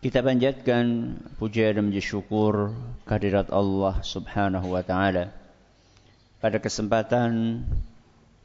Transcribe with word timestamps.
Kita 0.00 0.24
panjatkan 0.24 1.12
puja 1.36 1.76
dan 1.76 1.92
puji 1.92 2.00
syukur 2.00 2.72
kehadirat 3.04 3.52
Allah 3.52 4.00
Subhanahu 4.00 4.72
wa 4.72 4.80
taala. 4.80 5.28
Pada 6.40 6.56
kesempatan 6.56 7.60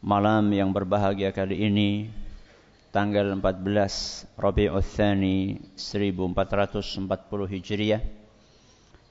malam 0.04 0.52
yang 0.52 0.76
berbahagia 0.76 1.32
kali 1.32 1.64
ini 1.64 2.12
tanggal 2.92 3.32
14 3.40 4.36
Rabiul 4.36 4.84
Tsani 4.84 5.56
1440 5.80 7.08
Hijriah 7.48 8.04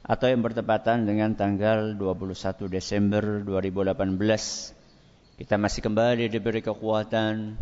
atau 0.05 0.29
yang 0.29 0.45
bertepatan 0.45 1.09
dengan 1.09 1.33
tanggal 1.33 1.97
21 1.97 2.69
Desember 2.69 3.41
2018 3.41 5.41
kita 5.41 5.57
masih 5.57 5.81
kembali 5.81 6.29
diberi 6.29 6.61
kekuatan, 6.61 7.57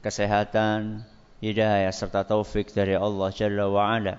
kesehatan, 0.00 1.11
hidayah 1.42 1.90
serta 1.90 2.22
taufik 2.22 2.70
dari 2.70 2.94
Allah 2.94 3.34
Jalla 3.34 3.66
wa 3.66 3.82
Ala 3.90 4.14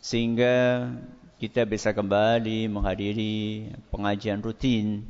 sehingga 0.00 0.88
kita 1.36 1.68
bisa 1.68 1.92
kembali 1.92 2.64
menghadiri 2.72 3.68
pengajian 3.92 4.40
rutin 4.40 5.04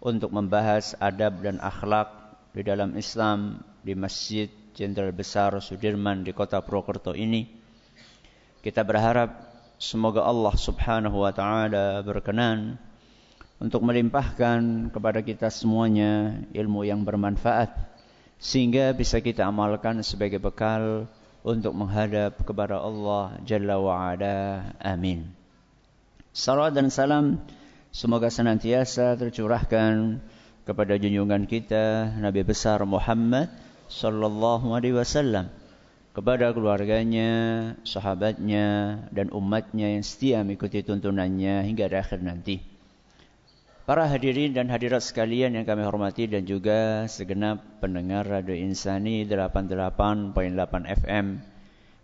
untuk 0.00 0.32
membahas 0.32 0.96
adab 0.96 1.44
dan 1.44 1.60
akhlak 1.60 2.08
di 2.56 2.64
dalam 2.64 2.96
Islam 2.96 3.60
di 3.84 3.92
Masjid 3.92 4.48
Jenderal 4.72 5.12
Besar 5.12 5.52
Sudirman 5.60 6.24
di 6.24 6.32
Kota 6.32 6.64
Purwokerto 6.64 7.12
ini. 7.12 7.44
Kita 8.64 8.80
berharap 8.80 9.36
semoga 9.76 10.24
Allah 10.24 10.56
Subhanahu 10.56 11.28
wa 11.28 11.32
taala 11.36 12.00
berkenan 12.00 12.80
untuk 13.60 13.84
melimpahkan 13.84 14.88
kepada 14.88 15.20
kita 15.20 15.52
semuanya 15.52 16.40
ilmu 16.56 16.88
yang 16.88 17.04
bermanfaat 17.04 17.93
sehingga 18.44 18.92
bisa 18.92 19.24
kita 19.24 19.48
amalkan 19.48 20.04
sebagai 20.04 20.36
bekal 20.36 21.08
untuk 21.40 21.72
menghadap 21.72 22.36
kepada 22.44 22.76
Allah 22.76 23.40
Jalla 23.48 23.80
wa 23.80 23.96
Ala. 24.12 24.68
Amin. 24.84 25.32
Salam 26.36 26.68
dan 26.76 26.92
salam 26.92 27.40
semoga 27.88 28.28
senantiasa 28.28 29.16
tercurahkan 29.16 30.20
kepada 30.68 31.00
junjungan 31.00 31.48
kita 31.48 32.12
Nabi 32.20 32.44
besar 32.44 32.84
Muhammad 32.84 33.48
sallallahu 33.88 34.76
alaihi 34.76 34.92
wasallam 34.92 35.48
kepada 36.12 36.52
keluarganya, 36.52 37.32
sahabatnya 37.82 39.00
dan 39.08 39.32
umatnya 39.32 39.98
yang 39.98 40.04
setia 40.04 40.44
mengikuti 40.44 40.84
tuntunannya 40.84 41.64
hingga 41.64 41.88
akhir 41.90 42.20
nanti. 42.20 42.73
Para 43.84 44.08
hadirin 44.08 44.56
dan 44.56 44.72
hadirat 44.72 45.04
sekalian 45.04 45.60
yang 45.60 45.68
kami 45.68 45.84
hormati 45.84 46.24
dan 46.24 46.48
juga 46.48 47.04
segenap 47.04 47.84
pendengar 47.84 48.24
Radio 48.24 48.56
Insani 48.56 49.28
88.8 49.28 50.00
FM 51.04 51.26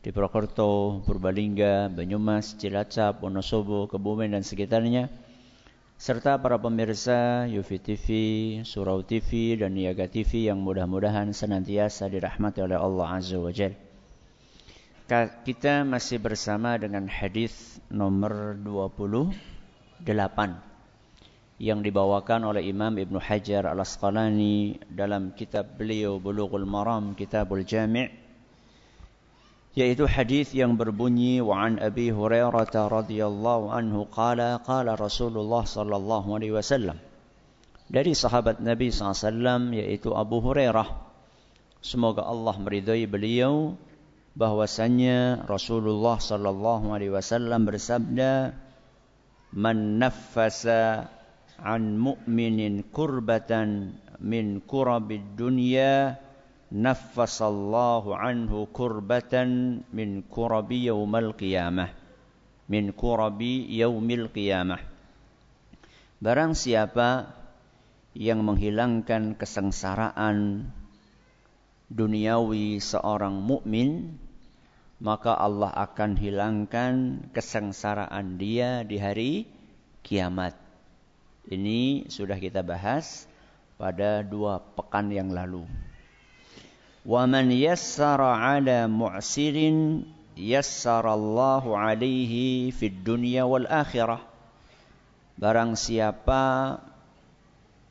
di 0.05 0.13
Purwokerto, 0.13 1.01
Purbalingga, 1.09 1.89
Banyumas, 1.89 2.53
Cilacap, 2.61 3.25
Wonosobo, 3.25 3.89
Kebumen 3.89 4.37
dan 4.37 4.45
sekitarnya 4.45 5.09
serta 5.97 6.37
para 6.37 6.61
pemirsa 6.61 7.49
Yufi 7.49 7.81
TV, 7.81 8.07
Surau 8.69 9.01
TV 9.01 9.57
dan 9.57 9.73
Niaga 9.73 10.05
TV 10.05 10.53
yang 10.53 10.61
mudah-mudahan 10.61 11.33
senantiasa 11.33 12.13
dirahmati 12.13 12.61
oleh 12.61 12.77
Allah 12.77 13.09
Azza 13.09 13.41
wa 13.41 13.49
Jalla. 13.49 13.81
Kita 15.49 15.89
masih 15.89 16.21
bersama 16.21 16.77
dengan 16.77 17.09
hadis 17.09 17.81
nomor 17.89 18.61
28 18.69 20.70
yang 21.61 21.85
dibawakan 21.85 22.49
oleh 22.49 22.65
Imam 22.65 22.97
Ibn 22.97 23.21
Hajar 23.21 23.69
Al-Asqalani 23.69 24.81
dalam 24.89 25.37
kitab 25.37 25.77
beliau 25.77 26.17
Bulughul 26.17 26.65
Maram 26.65 27.13
Kitabul 27.13 27.69
Jami' 27.69 28.09
yaitu 29.77 30.09
hadis 30.09 30.57
yang 30.57 30.75
berbunyi 30.75 31.45
wa 31.45 31.69
an 31.69 31.77
Abi 31.79 32.09
Hurairah 32.11 32.65
radhiyallahu 32.73 33.71
anhu 33.71 34.09
qala 34.09 34.59
qala 34.65 34.97
Rasulullah 34.97 35.63
sallallahu 35.63 36.33
alaihi 36.35 36.57
wasallam. 36.57 36.99
Dari 37.91 38.15
sahabat 38.15 38.63
Nabi 38.63 38.89
SAW 38.91 39.71
yaitu 39.75 40.17
Abu 40.17 40.41
Hurairah 40.41 40.89
semoga 41.85 42.25
Allah 42.25 42.57
meridai 42.57 43.05
beliau 43.05 43.77
bahwasanya 44.33 45.45
Rasulullah 45.45 46.17
sallallahu 46.17 46.95
alaihi 46.95 47.13
wasallam 47.13 47.67
bersabda 47.67 48.55
man 49.53 49.99
naffasa 50.01 51.11
an 51.65 52.01
mu'minin 52.01 52.89
kurbatan 52.93 53.97
min 54.21 54.61
kurabid 54.65 55.37
dunya 55.37 56.17
الله 56.71 58.05
anhu 58.15 58.71
kurbatan 58.71 59.83
min 59.91 60.23
kurabi 60.23 60.87
يوم 60.87 61.15
qiyamah 61.35 61.91
min 62.71 62.95
kurabi 62.95 63.67
يوم 63.75 64.31
qiyamah. 64.31 64.79
Barang 66.23 66.55
siapa 66.55 67.35
yang 68.15 68.47
menghilangkan 68.47 69.35
kesengsaraan 69.35 70.71
duniawi 71.91 72.79
seorang 72.79 73.35
mukmin 73.43 74.15
maka 75.03 75.35
Allah 75.35 75.75
akan 75.75 76.15
hilangkan 76.15 76.95
kesengsaraan 77.35 78.39
dia 78.39 78.87
di 78.87 79.01
hari 79.01 79.51
kiamat. 80.07 80.70
Ini 81.49 82.11
sudah 82.13 82.37
kita 82.37 82.61
bahas 82.61 83.25
pada 83.81 84.21
dua 84.21 84.61
pekan 84.61 85.09
yang 85.09 85.33
lalu. 85.33 85.65
Wa 87.01 87.25
man 87.25 87.49
yassara 87.49 88.37
ala 88.37 88.85
mu'sirin 88.85 90.05
yassarallahu 90.37 91.73
alaihi 91.73 92.69
fid 92.77 93.01
dunya 93.01 93.49
wal 93.49 93.65
akhirah. 93.65 94.21
Barang 95.41 95.73
siapa 95.81 96.77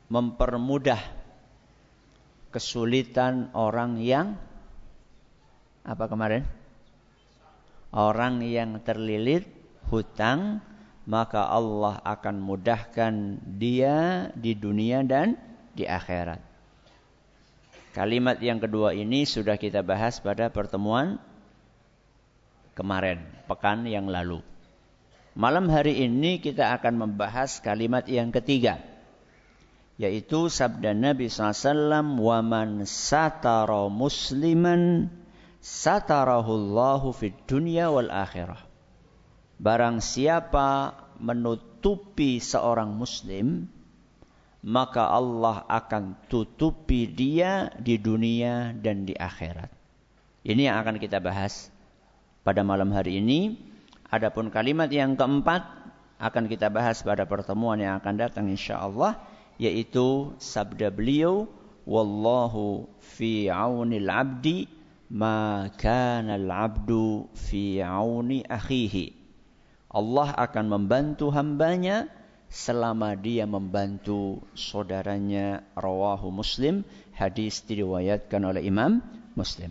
mempermudah 0.06 1.02
kesulitan 2.54 3.50
orang 3.54 3.98
yang 3.98 4.38
apa 5.82 6.06
kemarin? 6.06 6.46
Orang 7.90 8.46
yang 8.46 8.78
terlilit 8.86 9.50
hutang 9.90 10.62
maka 11.10 11.42
Allah 11.42 11.98
akan 12.06 12.38
mudahkan 12.38 13.42
dia 13.58 14.30
di 14.38 14.54
dunia 14.54 15.02
dan 15.02 15.34
di 15.74 15.82
akhirat. 15.82 16.38
Kalimat 17.90 18.38
yang 18.38 18.62
kedua 18.62 18.94
ini 18.94 19.26
sudah 19.26 19.58
kita 19.58 19.82
bahas 19.82 20.22
pada 20.22 20.46
pertemuan 20.54 21.18
kemarin, 22.78 23.26
pekan 23.50 23.82
yang 23.90 24.06
lalu. 24.06 24.38
Malam 25.34 25.66
hari 25.66 26.06
ini 26.06 26.38
kita 26.38 26.78
akan 26.78 27.02
membahas 27.10 27.58
kalimat 27.58 28.06
yang 28.06 28.30
ketiga, 28.30 28.78
yaitu 29.98 30.46
sabda 30.46 30.94
Nabi 30.94 31.26
SAW, 31.26 32.22
"Waman 32.22 32.86
satara 32.86 33.90
musliman 33.90 35.10
satarahullahu 35.58 37.10
fid 37.10 37.34
dunya 37.50 37.90
wal 37.90 38.14
akhirah." 38.14 38.70
Barang 39.60 40.00
siapa 40.00 40.96
menutupi 41.20 42.40
seorang 42.40 42.96
muslim, 42.96 43.68
maka 44.64 45.08
Allah 45.08 45.64
akan 45.68 46.16
tutupi 46.28 47.08
dia 47.08 47.72
di 47.76 47.96
dunia 47.96 48.72
dan 48.76 49.04
di 49.04 49.16
akhirat. 49.16 49.72
Ini 50.44 50.72
yang 50.72 50.76
akan 50.80 50.96
kita 50.96 51.20
bahas 51.20 51.68
pada 52.44 52.64
malam 52.64 52.92
hari 52.92 53.20
ini. 53.20 53.60
Adapun 54.10 54.50
kalimat 54.50 54.90
yang 54.90 55.14
keempat 55.14 55.62
akan 56.20 56.44
kita 56.48 56.68
bahas 56.68 57.00
pada 57.00 57.24
pertemuan 57.24 57.80
yang 57.80 57.96
akan 57.96 58.14
datang 58.20 58.50
insyaallah 58.50 59.16
yaitu 59.56 60.32
sabda 60.36 60.92
beliau 60.92 61.48
wallahu 61.88 62.88
fi 63.00 63.48
aunil 63.48 64.08
abdi 64.08 64.68
ma 65.08 65.68
kana 65.76 66.36
al 66.36 66.48
abdu 66.48 67.28
fi 67.36 67.80
auni 67.80 68.44
akhihi 68.44 69.19
Allah 69.90 70.32
akan 70.38 70.66
membantu 70.70 71.34
hambanya 71.34 72.06
selama 72.50 73.14
dia 73.14 73.46
membantu 73.46 74.42
saudaranya 74.54 75.62
rawahu 75.74 76.30
muslim 76.34 76.82
hadis 77.14 77.62
diriwayatkan 77.66 78.42
oleh 78.42 78.66
Imam 78.66 79.02
Muslim 79.38 79.70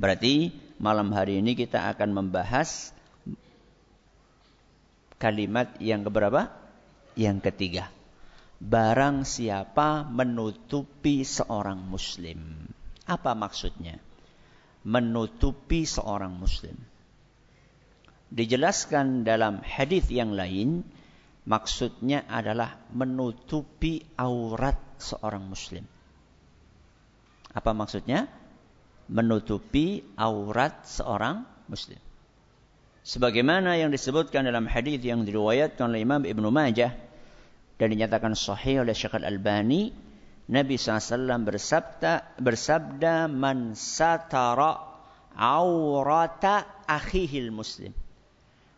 berarti 0.00 0.52
malam 0.80 1.12
hari 1.12 1.44
ini 1.44 1.52
kita 1.52 1.92
akan 1.92 2.16
membahas 2.16 2.96
kalimat 5.20 5.76
yang 5.76 6.00
keberapa 6.00 6.48
yang 7.14 7.38
ketiga. 7.44 7.92
Barang 8.60 9.28
siapa 9.28 10.08
menutupi 10.08 11.24
seorang 11.24 11.80
muslim. 11.84 12.40
Apa 13.04 13.36
maksudnya? 13.36 14.00
Menutupi 14.84 15.84
seorang 15.84 16.32
muslim. 16.32 16.76
Dijelaskan 18.30 19.26
dalam 19.26 19.58
hadis 19.66 20.06
yang 20.06 20.30
lain, 20.38 20.86
maksudnya 21.50 22.22
adalah 22.30 22.78
menutupi 22.94 24.06
aurat 24.14 24.78
seorang 25.02 25.50
muslim. 25.50 25.82
Apa 27.50 27.74
maksudnya? 27.74 28.30
Menutupi 29.10 30.06
aurat 30.14 30.86
seorang 30.86 31.42
muslim. 31.66 31.98
Sebagaimana 33.02 33.74
yang 33.74 33.90
disebutkan 33.90 34.46
dalam 34.46 34.70
hadis 34.70 35.02
yang 35.02 35.26
diriwayatkan 35.26 35.90
oleh 35.90 36.06
Imam 36.06 36.22
Ibnu 36.22 36.54
Majah 36.54 36.94
dan 37.80 37.88
dinyatakan 37.90 38.38
sahih 38.38 38.86
oleh 38.86 38.94
Syekh 38.94 39.18
Al-Albani, 39.18 39.90
Nabi 40.46 40.74
SAW 40.78 41.42
bersabda, 41.42 42.38
bersabda 42.38 43.26
man 43.26 43.74
satara 43.74 44.78
aurata 45.34 46.86
akhihil 46.86 47.50
muslim. 47.50 47.90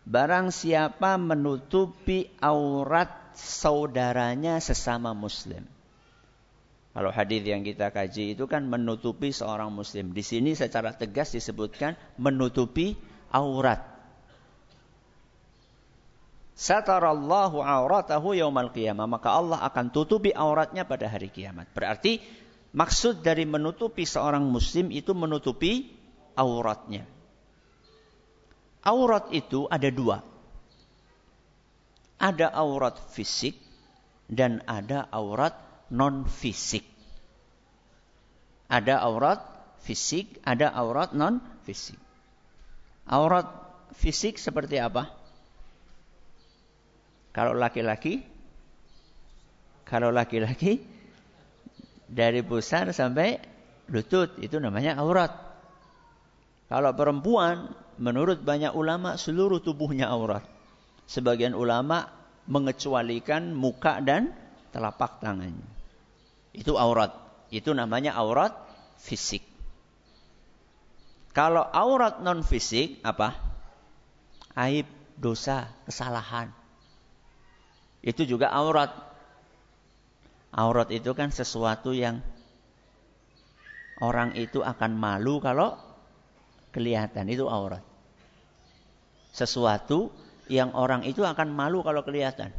Barang 0.03 0.51
siapa 0.51 1.15
menutupi 1.15 2.27
aurat 2.43 3.33
saudaranya 3.39 4.59
sesama 4.59 5.15
muslim. 5.15 5.63
Kalau 6.93 7.09
hadis 7.09 7.41
yang 7.49 7.65
kita 7.65 7.89
kaji 7.89 8.37
itu 8.37 8.45
kan 8.45 8.69
menutupi 8.69 9.33
seorang 9.33 9.73
muslim. 9.73 10.13
Di 10.13 10.21
sini 10.21 10.53
secara 10.53 10.93
tegas 10.93 11.33
disebutkan 11.33 11.97
menutupi 12.21 12.99
aurat. 13.33 13.81
Satarallahu 16.53 17.65
auratahu 17.65 18.37
yaumal 18.37 18.69
qiyamah. 18.77 19.09
Maka 19.09 19.33
Allah 19.33 19.65
akan 19.65 19.89
tutupi 19.89 20.37
auratnya 20.37 20.85
pada 20.85 21.09
hari 21.09 21.33
kiamat. 21.33 21.65
Berarti 21.73 22.21
maksud 22.77 23.25
dari 23.25 23.49
menutupi 23.49 24.05
seorang 24.05 24.45
muslim 24.45 24.93
itu 24.93 25.17
menutupi 25.17 25.97
auratnya. 26.37 27.09
Aurat 28.83 29.31
itu 29.31 29.71
ada 29.71 29.89
dua. 29.95 30.19
Ada 32.19 32.51
aurat 32.55 32.99
fisik 33.15 33.59
dan 34.27 34.63
ada 34.67 35.07
aurat 35.11 35.55
non 35.91 36.27
fisik. 36.27 36.83
Ada 38.67 39.03
aurat 39.03 39.39
fisik, 39.83 40.39
ada 40.43 40.71
aurat 40.75 41.15
non 41.15 41.39
fisik. 41.67 41.99
Aurat 43.07 43.47
fisik 43.95 44.39
seperti 44.39 44.79
apa? 44.79 45.11
Kalau 47.35 47.55
laki-laki, 47.55 48.23
kalau 49.87 50.11
laki-laki 50.11 50.81
dari 52.13 52.45
pusar 52.45 52.93
sampai 52.93 53.41
lutut 53.93 54.37
itu 54.41 54.57
namanya 54.57 54.97
aurat. 55.01 55.33
Kalau 56.69 56.93
perempuan 56.97 57.73
menurut 58.01 58.41
banyak 58.41 58.73
ulama 58.73 59.21
seluruh 59.21 59.61
tubuhnya 59.61 60.09
aurat. 60.09 60.45
Sebagian 61.05 61.53
ulama 61.53 62.09
mengecualikan 62.47 63.53
muka 63.53 64.01
dan 64.01 64.33
telapak 64.73 65.21
tangannya. 65.21 65.69
Itu 66.53 66.77
aurat. 66.81 67.13
Itu 67.53 67.77
namanya 67.77 68.17
aurat 68.17 68.57
fisik. 69.01 69.45
Kalau 71.33 71.65
aurat 71.65 72.21
non 72.21 72.45
fisik 72.45 73.01
apa? 73.05 73.37
Aib, 74.53 74.85
dosa, 75.17 75.73
kesalahan. 75.89 76.53
Itu 78.05 78.29
juga 78.29 78.53
aurat. 78.53 78.93
Aurat 80.53 80.93
itu 80.93 81.17
kan 81.17 81.33
sesuatu 81.33 81.97
yang 81.97 82.21
orang 84.05 84.37
itu 84.37 84.61
akan 84.61 84.93
malu 84.93 85.41
kalau 85.41 85.92
kelihatan 86.73 87.29
itu 87.29 87.47
aurat. 87.47 87.85
Sesuatu 89.33 90.13
yang 90.49 90.75
orang 90.77 91.05
itu 91.09 91.25
akan 91.25 91.49
malu 91.53 91.81
kalau 91.85 92.05
kelihatan. 92.05 92.53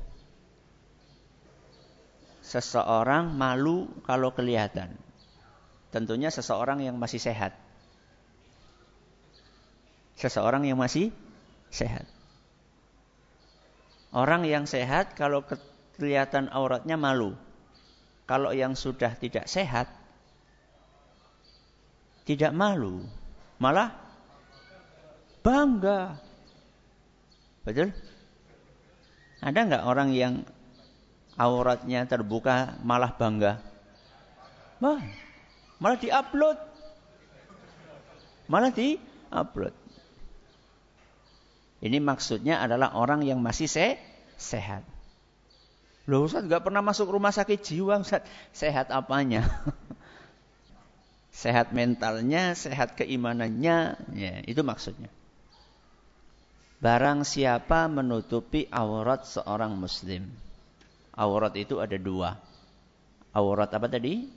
Seseorang 2.41 3.33
malu 3.33 3.89
kalau 4.05 4.33
kelihatan. 4.33 4.93
Tentunya 5.93 6.33
seseorang 6.33 6.81
yang 6.81 6.97
masih 6.97 7.21
sehat. 7.21 7.53
Seseorang 10.17 10.65
yang 10.65 10.77
masih 10.77 11.13
sehat. 11.69 12.05
Orang 14.13 14.45
yang 14.45 14.69
sehat 14.69 15.17
kalau 15.17 15.41
kelihatan 15.97 16.49
auratnya 16.53 16.97
malu. 16.97 17.33
Kalau 18.29 18.53
yang 18.53 18.77
sudah 18.77 19.17
tidak 19.17 19.49
sehat, 19.49 19.89
tidak 22.23 22.53
malu. 22.55 23.03
Malah 23.59 24.02
bangga. 25.43 26.17
Betul? 27.67 27.91
Ada 29.43 29.59
nggak 29.67 29.83
orang 29.83 30.09
yang 30.15 30.33
auratnya 31.35 32.07
terbuka 32.07 32.79
malah 32.81 33.11
bangga? 33.11 33.59
Bah, 34.79 35.03
malah 35.83 35.99
diupload. 35.99 36.57
Malah 38.47 38.71
diupload. 38.71 39.75
Ini 41.83 41.99
maksudnya 41.99 42.63
adalah 42.63 42.95
orang 42.95 43.27
yang 43.27 43.43
masih 43.43 43.67
se 43.67 43.99
sehat. 44.39 44.87
Loh 46.07 46.27
Ustaz 46.27 46.47
nggak 46.47 46.63
pernah 46.63 46.79
masuk 46.83 47.11
rumah 47.11 47.35
sakit 47.35 47.59
jiwa 47.59 47.99
Ustaz. 47.99 48.23
Sehat 48.55 48.91
apanya? 48.91 49.43
sehat 51.43 51.75
mentalnya, 51.75 52.55
sehat 52.55 52.95
keimanannya, 52.95 53.99
ya, 54.15 54.33
itu 54.47 54.61
maksudnya. 54.63 55.11
Barang 56.83 57.23
siapa 57.23 57.87
menutupi 57.87 58.67
aurat 58.67 59.23
seorang 59.23 59.71
muslim. 59.79 60.27
Aurat 61.15 61.55
itu 61.55 61.79
ada 61.79 61.95
dua. 61.95 62.35
Aurat 63.31 63.71
apa 63.71 63.87
tadi? 63.87 64.27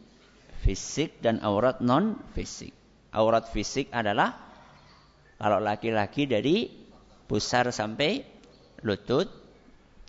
Fisik 0.63 1.19
dan 1.19 1.43
aurat 1.43 1.83
non 1.83 2.15
fisik. 2.39 2.71
Aurat 3.11 3.51
fisik 3.51 3.91
adalah 3.91 4.39
kalau 5.43 5.59
laki-laki 5.59 6.31
dari 6.31 6.71
pusar 7.27 7.67
sampai 7.75 8.23
lutut. 8.87 9.27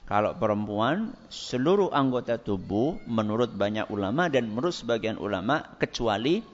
Kalau 0.05 0.37
perempuan 0.37 1.17
seluruh 1.33 1.89
anggota 1.89 2.37
tubuh 2.37 3.01
menurut 3.09 3.49
banyak 3.57 3.89
ulama 3.89 4.29
dan 4.29 4.53
menurut 4.53 4.77
sebagian 4.77 5.17
ulama 5.17 5.73
kecuali 5.81 6.45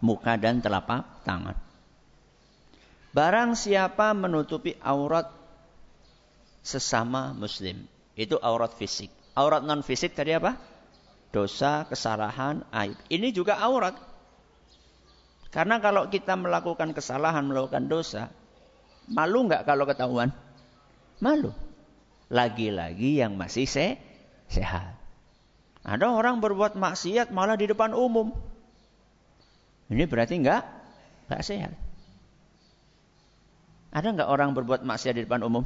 muka 0.00 0.40
dan 0.40 0.64
telapak 0.64 1.28
tangan. 1.28 1.67
Barang 3.16 3.56
siapa 3.56 4.12
menutupi 4.12 4.76
aurat 4.84 5.32
sesama 6.60 7.32
muslim. 7.32 7.88
Itu 8.12 8.36
aurat 8.42 8.76
fisik. 8.76 9.08
Aurat 9.32 9.64
non 9.64 9.80
fisik 9.80 10.12
tadi 10.12 10.36
apa? 10.36 10.58
Dosa, 11.32 11.88
kesalahan, 11.88 12.64
aib. 12.72 12.96
Ini 13.08 13.32
juga 13.32 13.56
aurat. 13.60 13.96
Karena 15.48 15.80
kalau 15.80 16.12
kita 16.12 16.36
melakukan 16.36 16.92
kesalahan, 16.92 17.48
melakukan 17.48 17.88
dosa, 17.88 18.28
malu 19.08 19.48
nggak 19.48 19.64
kalau 19.64 19.88
ketahuan? 19.88 20.28
Malu. 21.24 21.56
Lagi-lagi 22.28 23.24
yang 23.24 23.40
masih 23.40 23.64
se 23.64 23.96
sehat. 24.52 24.92
Ada 25.80 26.12
orang 26.12 26.44
berbuat 26.44 26.76
maksiat 26.76 27.32
malah 27.32 27.56
di 27.56 27.64
depan 27.64 27.96
umum. 27.96 28.36
Ini 29.88 30.04
berarti 30.04 30.36
nggak 30.36 30.62
nggak 31.32 31.42
sehat. 31.44 31.87
Ada 33.88 34.12
nggak 34.12 34.28
orang 34.28 34.52
berbuat 34.52 34.84
maksiat 34.84 35.16
di 35.16 35.24
depan 35.24 35.40
umum? 35.44 35.64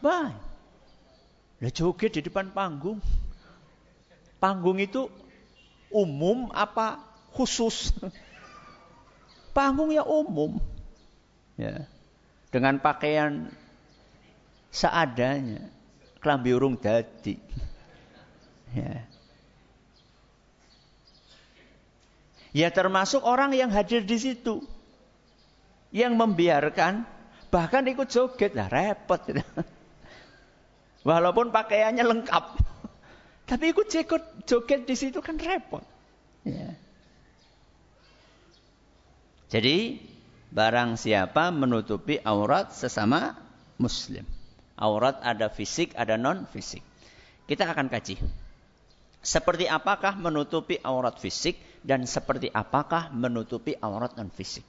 Baik. 0.00 0.36
Lah 1.62 1.70
joget 1.70 2.18
di 2.18 2.20
depan 2.24 2.50
panggung. 2.50 2.98
Panggung 4.42 4.80
itu 4.82 5.06
umum 5.92 6.50
apa 6.50 6.98
khusus? 7.36 7.94
Panggung 9.56 9.92
ya 9.92 10.02
umum. 10.02 10.58
Ya. 11.60 11.86
Dengan 12.50 12.80
pakaian 12.80 13.52
seadanya. 14.72 15.68
Kelambi 16.18 16.50
urung 16.56 16.74
dadi. 16.80 17.36
Ya. 18.72 19.04
Ya 22.56 22.72
termasuk 22.72 23.20
orang 23.20 23.52
yang 23.52 23.68
hadir 23.68 24.00
di 24.00 24.16
situ 24.16 24.64
yang 25.92 26.16
membiarkan 26.16 27.04
bahkan 27.52 27.84
ikut 27.84 28.08
joget 28.08 28.56
lah 28.56 28.66
repot 28.72 29.20
walaupun 31.08 31.52
pakaiannya 31.52 32.02
lengkap 32.02 32.44
tapi 33.50 33.64
ikut 33.76 33.86
joget 33.92 34.24
joget 34.48 34.80
di 34.88 34.96
situ 34.96 35.20
kan 35.20 35.36
repot 35.36 35.84
ya. 36.48 36.72
jadi 39.52 40.00
barang 40.48 40.96
siapa 40.96 41.52
menutupi 41.52 42.16
aurat 42.24 42.72
sesama 42.72 43.36
muslim 43.76 44.24
aurat 44.80 45.20
ada 45.20 45.52
fisik 45.52 45.92
ada 45.92 46.16
non 46.16 46.48
fisik 46.48 46.80
Kita 47.52 47.68
akan 47.68 47.90
kaji. 47.92 48.16
Seperti 49.22 49.68
apakah 49.68 50.18
menutupi 50.18 50.80
aurat 50.82 51.20
fisik 51.20 51.60
dan 51.84 52.08
seperti 52.08 52.50
apakah 52.50 53.10
menutupi 53.14 53.76
aurat 53.78 54.16
non 54.18 54.32
fisik. 54.32 54.64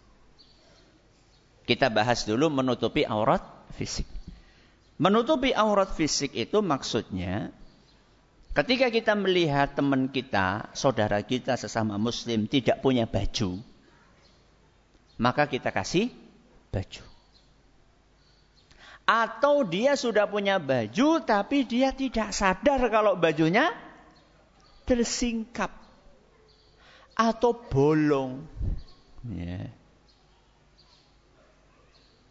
Kita 1.63 1.87
bahas 1.87 2.27
dulu 2.27 2.51
menutupi 2.51 3.07
aurat 3.07 3.39
fisik. 3.79 4.07
Menutupi 4.99 5.55
aurat 5.55 5.89
fisik 5.95 6.35
itu 6.35 6.59
maksudnya 6.59 7.49
ketika 8.51 8.91
kita 8.91 9.15
melihat 9.15 9.73
teman 9.73 10.11
kita, 10.11 10.69
saudara 10.75 11.23
kita 11.23 11.55
sesama 11.55 11.95
muslim 11.95 12.45
tidak 12.45 12.83
punya 12.83 13.07
baju, 13.07 13.63
maka 15.17 15.47
kita 15.47 15.71
kasih 15.71 16.11
baju. 16.69 17.03
Atau 19.03 19.67
dia 19.67 19.99
sudah 19.99 20.27
punya 20.31 20.63
baju 20.63 21.19
tapi 21.23 21.67
dia 21.67 21.91
tidak 21.91 22.31
sadar 22.31 22.79
kalau 22.87 23.19
bajunya 23.19 23.71
tersingkap 24.87 25.71
atau 27.15 27.51
bolong. 27.55 28.47
Ya. 29.27 29.71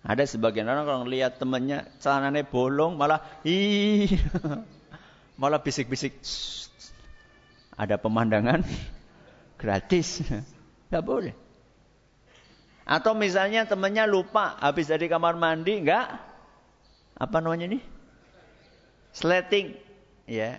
Ada 0.02 0.26
sebagian 0.26 0.66
orang 0.66 0.82
kalau 0.82 1.06
lihat 1.06 1.38
temannya 1.38 1.86
celananya 2.02 2.42
bolong 2.42 2.98
malah 2.98 3.22
ih 3.46 4.10
malah 5.40 5.62
bisik-bisik. 5.62 6.18
Ada 7.78 7.96
pemandangan 7.96 8.66
gratis. 9.62 10.26
Enggak 10.90 11.04
boleh. 11.06 11.34
Atau 12.82 13.14
misalnya 13.14 13.62
temannya 13.62 14.10
lupa 14.10 14.58
habis 14.58 14.90
dari 14.90 15.06
kamar 15.06 15.38
mandi 15.38 15.86
enggak 15.86 16.18
apa 17.14 17.36
namanya 17.38 17.78
nih? 17.78 17.82
Sleting. 19.14 19.78
Ya 20.26 20.58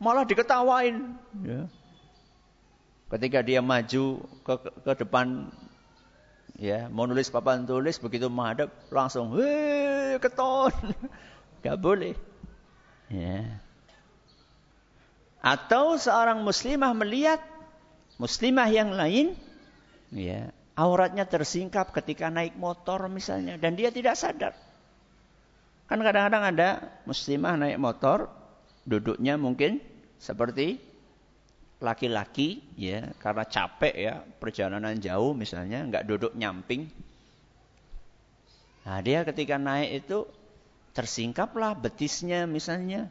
malah 0.00 0.24
diketawain. 0.24 1.14
Ya. 1.44 1.68
Ketika 3.12 3.44
dia 3.44 3.60
maju 3.60 4.24
ke, 4.42 4.54
ke 4.82 4.92
depan, 5.04 5.52
ya 6.60 6.92
mau 6.92 7.08
nulis 7.08 7.32
papan 7.32 7.64
tulis, 7.64 7.96
begitu 7.96 8.28
menghadap 8.28 8.68
langsung, 8.92 9.32
hei 9.40 10.20
keton, 10.20 10.70
gak 11.64 11.80
boleh. 11.80 12.12
Ya. 13.08 13.64
Atau 15.40 15.96
seorang 15.96 16.44
muslimah 16.44 16.92
melihat 16.92 17.40
muslimah 18.20 18.68
yang 18.68 18.92
lain, 18.92 19.32
ya 20.12 20.52
auratnya 20.76 21.24
tersingkap 21.24 21.96
ketika 21.96 22.28
naik 22.28 22.52
motor 22.60 23.08
misalnya, 23.08 23.56
dan 23.56 23.72
dia 23.72 23.88
tidak 23.88 24.20
sadar. 24.20 24.52
Kan 25.88 26.04
kadang-kadang 26.04 26.44
ada 26.54 26.68
muslimah 27.08 27.56
naik 27.56 27.80
motor, 27.80 28.28
duduknya 28.84 29.40
mungkin 29.40 29.80
seperti 30.20 30.89
laki-laki 31.80 32.60
ya 32.76 33.08
karena 33.16 33.44
capek 33.48 33.94
ya 33.96 34.14
perjalanan 34.20 35.00
jauh 35.00 35.32
misalnya 35.32 35.88
nggak 35.88 36.04
duduk 36.04 36.32
nyamping. 36.36 36.92
Nah 38.84 39.00
dia 39.00 39.24
ketika 39.24 39.56
naik 39.56 40.04
itu 40.04 40.28
tersingkaplah 40.92 41.72
betisnya 41.76 42.44
misalnya. 42.44 43.08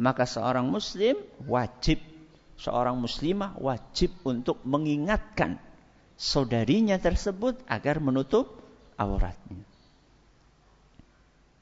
Maka 0.00 0.24
seorang 0.24 0.64
muslim 0.64 1.12
wajib, 1.44 2.00
seorang 2.56 2.96
muslimah 2.96 3.56
wajib 3.60 4.16
untuk 4.24 4.64
mengingatkan 4.64 5.60
saudarinya 6.16 6.96
tersebut 6.96 7.60
agar 7.68 8.00
menutup 8.00 8.60
auratnya. 8.96 9.60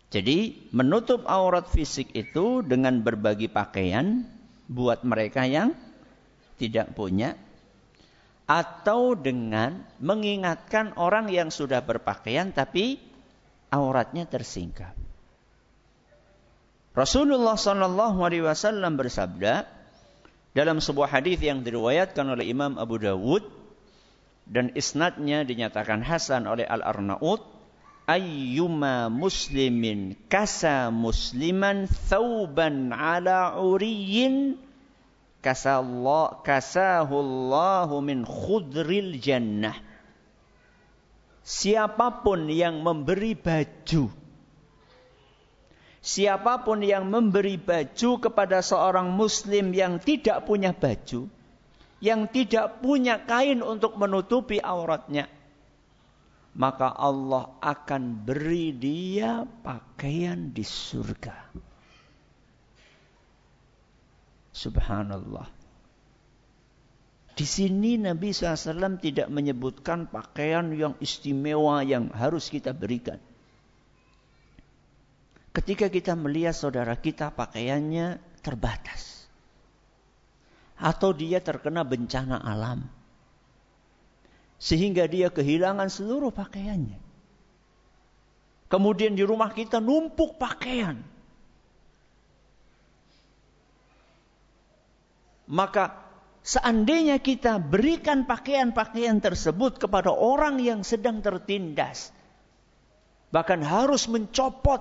Jadi 0.08 0.70
menutup 0.70 1.26
aurat 1.26 1.66
fisik 1.66 2.14
itu 2.14 2.62
dengan 2.62 3.02
berbagi 3.02 3.50
pakaian 3.50 4.22
buat 4.70 5.02
mereka 5.02 5.44
yang 5.44 5.74
tidak 6.58 6.92
punya 6.92 7.38
atau 8.48 9.12
dengan 9.12 9.84
mengingatkan 10.00 10.96
orang 10.96 11.28
yang 11.28 11.52
sudah 11.52 11.84
berpakaian 11.84 12.48
tapi 12.50 12.96
auratnya 13.68 14.24
tersingkap. 14.24 14.96
Rasulullah 16.96 17.54
Shallallahu 17.54 18.18
Alaihi 18.24 18.42
Wasallam 18.42 18.98
bersabda 18.98 19.68
dalam 20.56 20.82
sebuah 20.82 21.14
hadis 21.14 21.38
yang 21.38 21.62
diriwayatkan 21.62 22.26
oleh 22.26 22.50
Imam 22.50 22.74
Abu 22.80 22.98
Dawud 22.98 23.46
dan 24.48 24.72
isnadnya 24.72 25.44
dinyatakan 25.44 26.00
hasan 26.02 26.48
oleh 26.48 26.64
Al 26.64 26.80
Arnaud 26.82 27.44
ayyuma 28.08 29.12
muslimin 29.12 30.16
kasa 30.32 30.88
musliman 30.88 31.84
thauban 32.08 32.90
ala 32.96 33.60
uriyin 33.60 34.56
min 38.02 38.26
khudril 38.26 39.20
jannah 39.22 39.76
siapa 41.44 42.20
pun 42.26 42.50
yang 42.50 42.82
memberi 42.82 43.32
baju 43.38 44.10
siapa 46.02 46.66
pun 46.66 46.82
yang 46.82 47.06
memberi 47.06 47.56
baju 47.56 48.10
kepada 48.18 48.60
seorang 48.60 49.14
muslim 49.14 49.70
yang 49.72 50.02
tidak 50.02 50.44
punya 50.44 50.74
baju 50.74 51.30
yang 51.98 52.30
tidak 52.30 52.78
punya 52.82 53.22
kain 53.26 53.62
untuk 53.62 53.98
menutupi 53.98 54.62
auratnya 54.62 55.30
maka 56.58 56.90
Allah 56.90 57.54
akan 57.62 58.26
beri 58.26 58.74
dia 58.74 59.46
pakaian 59.46 60.50
di 60.50 60.66
surga. 60.66 61.54
Subhanallah. 64.58 65.46
Di 67.38 67.46
sini 67.46 67.94
Nabi 67.94 68.34
SAW 68.34 68.98
tidak 68.98 69.30
menyebutkan 69.30 70.10
pakaian 70.10 70.74
yang 70.74 70.98
istimewa 70.98 71.86
yang 71.86 72.10
harus 72.10 72.50
kita 72.50 72.74
berikan. 72.74 73.22
Ketika 75.54 75.86
kita 75.86 76.18
melihat 76.18 76.58
saudara 76.58 76.98
kita 76.98 77.30
pakaiannya 77.30 78.18
terbatas. 78.42 79.30
Atau 80.78 81.14
dia 81.14 81.38
terkena 81.42 81.82
bencana 81.86 82.38
alam 82.38 82.86
sehingga 84.58 85.06
dia 85.06 85.30
kehilangan 85.30 85.86
seluruh 85.86 86.34
pakaiannya. 86.34 86.98
Kemudian 88.68 89.16
di 89.16 89.24
rumah 89.24 89.54
kita 89.54 89.78
numpuk 89.80 90.36
pakaian. 90.36 91.00
Maka 95.48 95.96
seandainya 96.44 97.18
kita 97.18 97.56
berikan 97.56 98.28
pakaian-pakaian 98.28 99.18
tersebut 99.18 99.80
kepada 99.80 100.12
orang 100.12 100.60
yang 100.60 100.84
sedang 100.84 101.24
tertindas. 101.24 102.12
Bahkan 103.32 103.60
harus 103.64 104.08
mencopot 104.08 104.80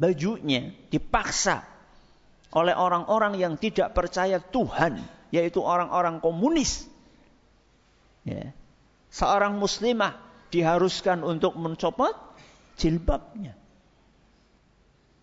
bajunya 0.00 0.72
dipaksa 0.88 1.64
oleh 2.50 2.72
orang-orang 2.72 3.36
yang 3.36 3.54
tidak 3.60 3.92
percaya 3.92 4.40
Tuhan. 4.40 5.00
Yaitu 5.28 5.60
orang-orang 5.60 6.24
komunis. 6.24 6.86
Ya 8.24 8.54
seorang 9.14 9.62
muslimah 9.62 10.18
diharuskan 10.50 11.22
untuk 11.22 11.54
mencopot 11.54 12.18
jilbabnya. 12.74 13.54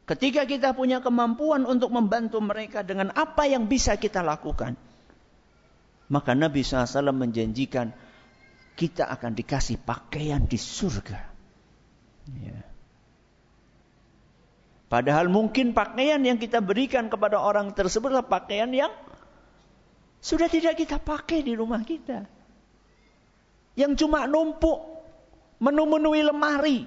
Ketika 0.06 0.50
kita 0.50 0.74
punya 0.74 1.00
kemampuan 1.00 1.64
untuk 1.64 1.94
membantu 1.94 2.42
mereka 2.42 2.82
dengan 2.82 3.14
apa 3.14 3.48
yang 3.48 3.70
bisa 3.70 3.96
kita 3.96 4.26
lakukan. 4.26 4.76
Maka 6.12 6.36
Nabi 6.36 6.66
SAW 6.66 7.16
menjanjikan 7.16 7.96
kita 8.76 9.08
akan 9.08 9.32
dikasih 9.32 9.80
pakaian 9.80 10.44
di 10.44 10.60
surga. 10.60 11.20
Ya. 12.44 12.60
Padahal 14.92 15.32
mungkin 15.32 15.72
pakaian 15.72 16.20
yang 16.20 16.36
kita 16.36 16.60
berikan 16.60 17.08
kepada 17.08 17.40
orang 17.40 17.72
tersebut 17.72 18.12
adalah 18.12 18.28
pakaian 18.28 18.68
yang 18.76 18.92
sudah 20.20 20.52
tidak 20.52 20.76
kita 20.76 21.00
pakai 21.00 21.40
di 21.48 21.56
rumah 21.56 21.80
kita 21.88 22.28
yang 23.80 23.96
cuma 23.96 24.28
numpuk 24.28 24.84
menu-menui 25.64 26.22
lemari. 26.28 26.80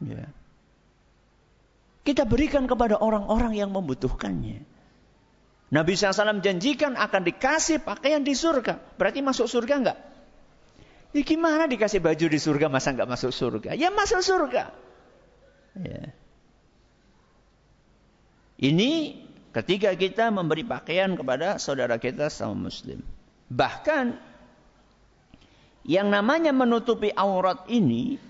Ya. 0.00 0.32
Kita 2.06 2.22
berikan 2.22 2.70
kepada 2.70 3.02
orang-orang 3.02 3.58
yang 3.58 3.74
membutuhkannya. 3.74 4.62
Nabi 5.66 5.98
SAW 5.98 6.38
janjikan 6.38 6.94
akan 6.94 7.26
dikasih 7.26 7.82
pakaian 7.82 8.22
di 8.22 8.38
surga. 8.38 8.78
Berarti 8.94 9.18
masuk 9.18 9.50
surga 9.50 9.74
enggak? 9.74 9.98
Ya 11.10 11.22
gimana 11.26 11.66
dikasih 11.66 11.98
baju 11.98 12.26
di 12.30 12.38
surga 12.38 12.70
masa 12.70 12.94
enggak 12.94 13.10
masuk 13.10 13.34
surga? 13.34 13.74
Ya 13.74 13.90
masuk 13.90 14.22
surga. 14.22 14.70
Ya. 15.82 16.14
Ini 18.62 18.90
ketika 19.50 19.90
kita 19.98 20.30
memberi 20.30 20.62
pakaian 20.62 21.18
kepada 21.18 21.58
saudara 21.58 21.98
kita 21.98 22.30
sama 22.30 22.70
muslim. 22.70 23.02
Bahkan 23.50 24.14
yang 25.82 26.14
namanya 26.14 26.54
menutupi 26.54 27.10
aurat 27.10 27.66
ini 27.66 28.22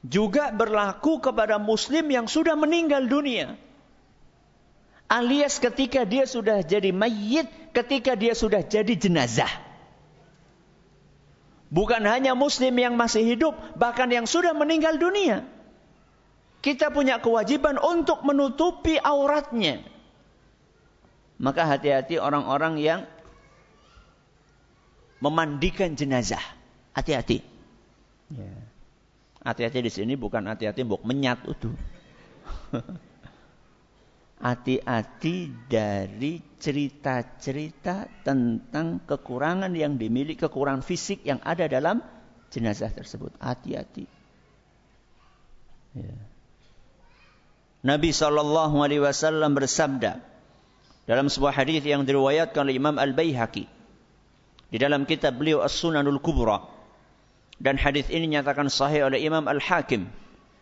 juga 0.00 0.48
berlaku 0.52 1.20
kepada 1.20 1.60
muslim 1.60 2.08
yang 2.08 2.26
sudah 2.28 2.56
meninggal 2.56 3.04
dunia. 3.04 3.56
alias 5.10 5.58
ketika 5.58 6.06
dia 6.06 6.22
sudah 6.22 6.62
jadi 6.62 6.94
mayit, 6.94 7.50
ketika 7.74 8.14
dia 8.14 8.30
sudah 8.30 8.62
jadi 8.62 8.94
jenazah. 8.94 9.50
Bukan 11.66 12.02
hanya 12.06 12.38
muslim 12.38 12.78
yang 12.78 12.94
masih 12.94 13.26
hidup, 13.26 13.58
bahkan 13.74 14.06
yang 14.06 14.30
sudah 14.30 14.54
meninggal 14.54 15.02
dunia. 15.02 15.42
Kita 16.62 16.94
punya 16.94 17.18
kewajiban 17.18 17.74
untuk 17.82 18.22
menutupi 18.22 19.02
auratnya. 19.02 19.82
Maka 21.42 21.64
hati-hati 21.66 22.22
orang-orang 22.22 22.78
yang 22.78 23.00
memandikan 25.24 25.96
jenazah. 25.96 26.42
Hati-hati. 26.92 27.40
Ya. 28.30 28.59
Hati-hati 29.40 29.80
di 29.80 29.92
sini 29.92 30.12
bukan 30.20 30.44
hati-hati 30.44 30.84
buk 30.84 31.00
menyat 31.04 31.40
itu. 31.48 31.72
hati-hati 34.40 35.52
dari 35.68 36.40
cerita-cerita 36.56 38.24
tentang 38.24 39.04
kekurangan 39.04 39.72
yang 39.76 40.00
dimiliki, 40.00 40.40
kekurangan 40.44 40.80
fisik 40.80 41.24
yang 41.28 41.40
ada 41.44 41.68
dalam 41.68 42.00
jenazah 42.48 42.88
tersebut. 42.92 43.36
Hati-hati. 43.40 44.04
Ya. 45.96 46.16
Nabi 47.80 48.12
Shallallahu 48.12 48.76
Alaihi 48.84 49.00
Wasallam 49.00 49.56
bersabda 49.56 50.20
dalam 51.08 51.32
sebuah 51.32 51.56
hadis 51.56 51.80
yang 51.80 52.04
diriwayatkan 52.04 52.68
oleh 52.68 52.76
Imam 52.76 53.00
Al 53.00 53.16
Baihaqi 53.16 53.64
di 54.70 54.76
dalam 54.76 55.08
kitab 55.08 55.40
beliau 55.40 55.64
As 55.64 55.72
Sunanul 55.72 56.20
Kubra 56.20 56.60
dan 57.60 57.76
hadis 57.76 58.08
ini 58.08 58.40
nyatakan 58.40 58.72
sahih 58.72 59.12
oleh 59.12 59.20
Imam 59.20 59.44
Al 59.44 59.60
Hakim 59.60 60.08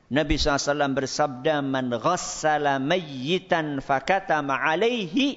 Nabi 0.08 0.40
SAW 0.40 0.96
bersabda, 0.96 1.60
Man 1.60 1.92
ghassala 1.92 2.80
mayyitan 2.80 3.84
fakatama 3.84 4.56
alaihi, 4.56 5.36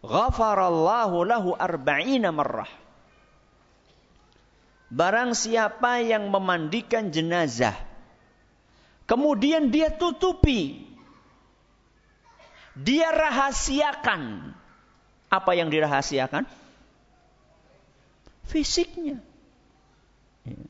ghafarallahu 0.00 1.28
lahu 1.28 1.52
arba'ina 1.52 2.32
marrah. 2.32 2.72
Barang 4.88 5.36
siapa 5.36 6.00
yang 6.02 6.32
memandikan 6.32 7.12
jenazah, 7.12 7.76
kemudian 9.04 9.68
dia 9.68 9.92
tutupi, 9.92 10.88
dia 12.72 13.12
rahasiakan. 13.12 14.56
Apa 15.30 15.54
yang 15.54 15.70
dirahasiakan? 15.70 16.42
Fisiknya. 18.50 19.22
Ya. 20.46 20.60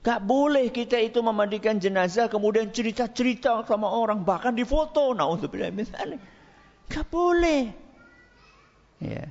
Gak 0.00 0.24
boleh 0.24 0.72
kita 0.72 0.96
itu 0.96 1.20
memandikan 1.20 1.76
jenazah 1.76 2.32
kemudian 2.32 2.72
cerita-cerita 2.72 3.68
sama 3.68 3.92
orang 3.92 4.24
bahkan 4.24 4.56
di 4.56 4.64
foto. 4.64 5.12
Nah 5.12 5.28
untuk 5.28 5.52
misalnya, 5.52 6.16
gak 6.88 7.04
boleh. 7.12 7.68
Ya. 9.04 9.28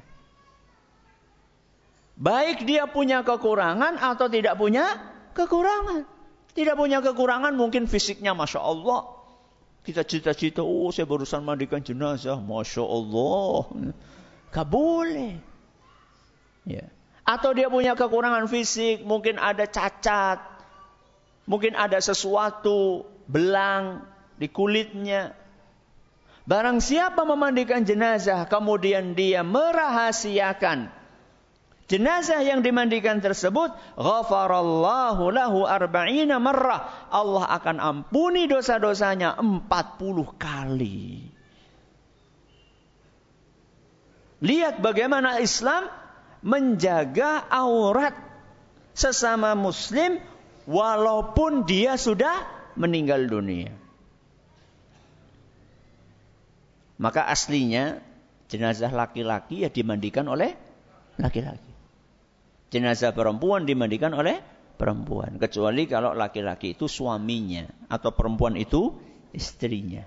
Baik 2.19 2.69
dia 2.69 2.85
punya 2.85 3.25
kekurangan 3.25 3.97
atau 3.97 4.29
tidak 4.29 4.61
punya 4.61 4.99
kekurangan. 5.33 6.05
Tidak 6.53 6.75
punya 6.77 7.01
kekurangan 7.01 7.55
mungkin 7.57 7.89
fisiknya 7.89 8.37
masya 8.37 8.61
Allah. 8.61 9.09
Kita 9.81 10.05
cerita-cerita, 10.05 10.61
oh 10.61 10.91
saya 10.93 11.07
barusan 11.09 11.41
mandikan 11.41 11.81
jenazah, 11.81 12.37
masya 12.37 12.83
Allah. 12.83 13.73
Gak 14.53 14.67
boleh. 14.69 15.39
Ya. 16.67 16.85
Atau 17.29 17.53
dia 17.53 17.69
punya 17.69 17.93
kekurangan 17.93 18.49
fisik, 18.49 19.05
mungkin 19.05 19.37
ada 19.37 19.69
cacat, 19.69 20.49
Mungkin 21.49 21.73
ada 21.73 21.97
sesuatu 21.97 23.09
belang 23.25 24.05
di 24.37 24.45
kulitnya. 24.53 25.33
Barang 26.45 26.77
siapa 26.77 27.25
memandikan 27.25 27.81
jenazah 27.81 28.45
kemudian 28.45 29.17
dia 29.17 29.41
merahasiakan 29.41 30.93
jenazah 31.89 32.45
yang 32.45 32.61
dimandikan 32.61 33.17
tersebut, 33.17 33.73
ghafarallahu 33.97 35.33
lahu 35.33 35.65
arba'ina 35.65 36.37
marrah. 36.37 37.09
Allah 37.09 37.49
akan 37.57 37.81
ampuni 37.81 38.45
dosa-dosanya 38.45 39.41
40 39.41 39.65
kali. 40.37 41.33
Lihat 44.45 44.85
bagaimana 44.85 45.41
Islam 45.41 45.89
menjaga 46.39 47.43
aurat 47.51 48.15
sesama 48.95 49.55
muslim 49.55 50.19
walaupun 50.67 51.67
dia 51.67 51.95
sudah 51.99 52.45
meninggal 52.79 53.27
dunia. 53.27 53.71
Maka 56.99 57.31
aslinya 57.31 58.03
jenazah 58.51 58.91
laki-laki 58.91 59.63
ya 59.63 59.71
dimandikan 59.71 60.27
oleh 60.27 60.51
laki-laki. 61.15 61.71
Jenazah 62.69 63.15
perempuan 63.15 63.63
dimandikan 63.63 64.11
oleh 64.11 64.43
perempuan. 64.75 65.39
Kecuali 65.39 65.87
kalau 65.87 66.11
laki-laki 66.11 66.75
itu 66.75 66.91
suaminya 66.91 67.65
atau 67.87 68.11
perempuan 68.11 68.59
itu 68.59 68.99
istrinya. 69.31 70.03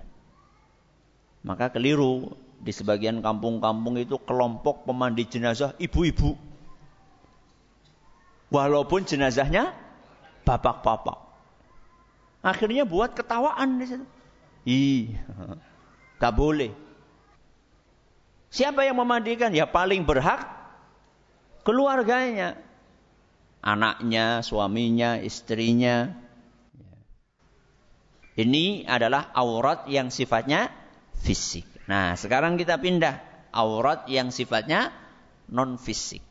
Maka 1.43 1.73
keliru 1.73 2.39
di 2.63 2.71
sebagian 2.71 3.19
kampung-kampung 3.19 3.99
itu 3.99 4.15
kelompok 4.23 4.87
pemandi 4.87 5.27
jenazah 5.27 5.75
ibu-ibu. 5.75 6.39
Walaupun 8.47 9.03
jenazahnya 9.03 9.75
bapak-bapak. 10.47 11.19
Akhirnya 12.43 12.87
buat 12.87 13.11
ketawaan 13.11 13.79
di 13.79 13.85
situ. 13.87 14.05
Ih, 14.63 15.19
gak 16.19 16.33
boleh. 16.35 16.71
Siapa 18.53 18.87
yang 18.87 19.01
memandikan? 19.01 19.51
Ya 19.51 19.67
paling 19.67 20.07
berhak 20.07 20.45
keluarganya. 21.67 22.55
Anaknya, 23.63 24.43
suaminya, 24.43 25.19
istrinya. 25.19 26.11
Ini 28.35 28.85
adalah 28.85 29.31
aurat 29.33 29.87
yang 29.87 30.11
sifatnya 30.13 30.69
fisik. 31.23 31.72
Nah, 31.87 32.15
sekarang 32.15 32.55
kita 32.55 32.79
pindah. 32.79 33.19
Aurat 33.53 34.09
yang 34.09 34.33
sifatnya 34.33 34.89
non 35.45 35.77
fisik. 35.77 36.23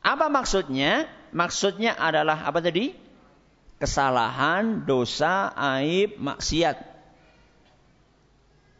Apa 0.00 0.30
maksudnya? 0.32 1.10
Maksudnya 1.36 1.98
adalah 1.98 2.46
apa 2.46 2.64
tadi? 2.64 2.94
Kesalahan, 3.76 4.88
dosa, 4.88 5.52
aib, 5.76 6.16
maksiat. 6.16 6.80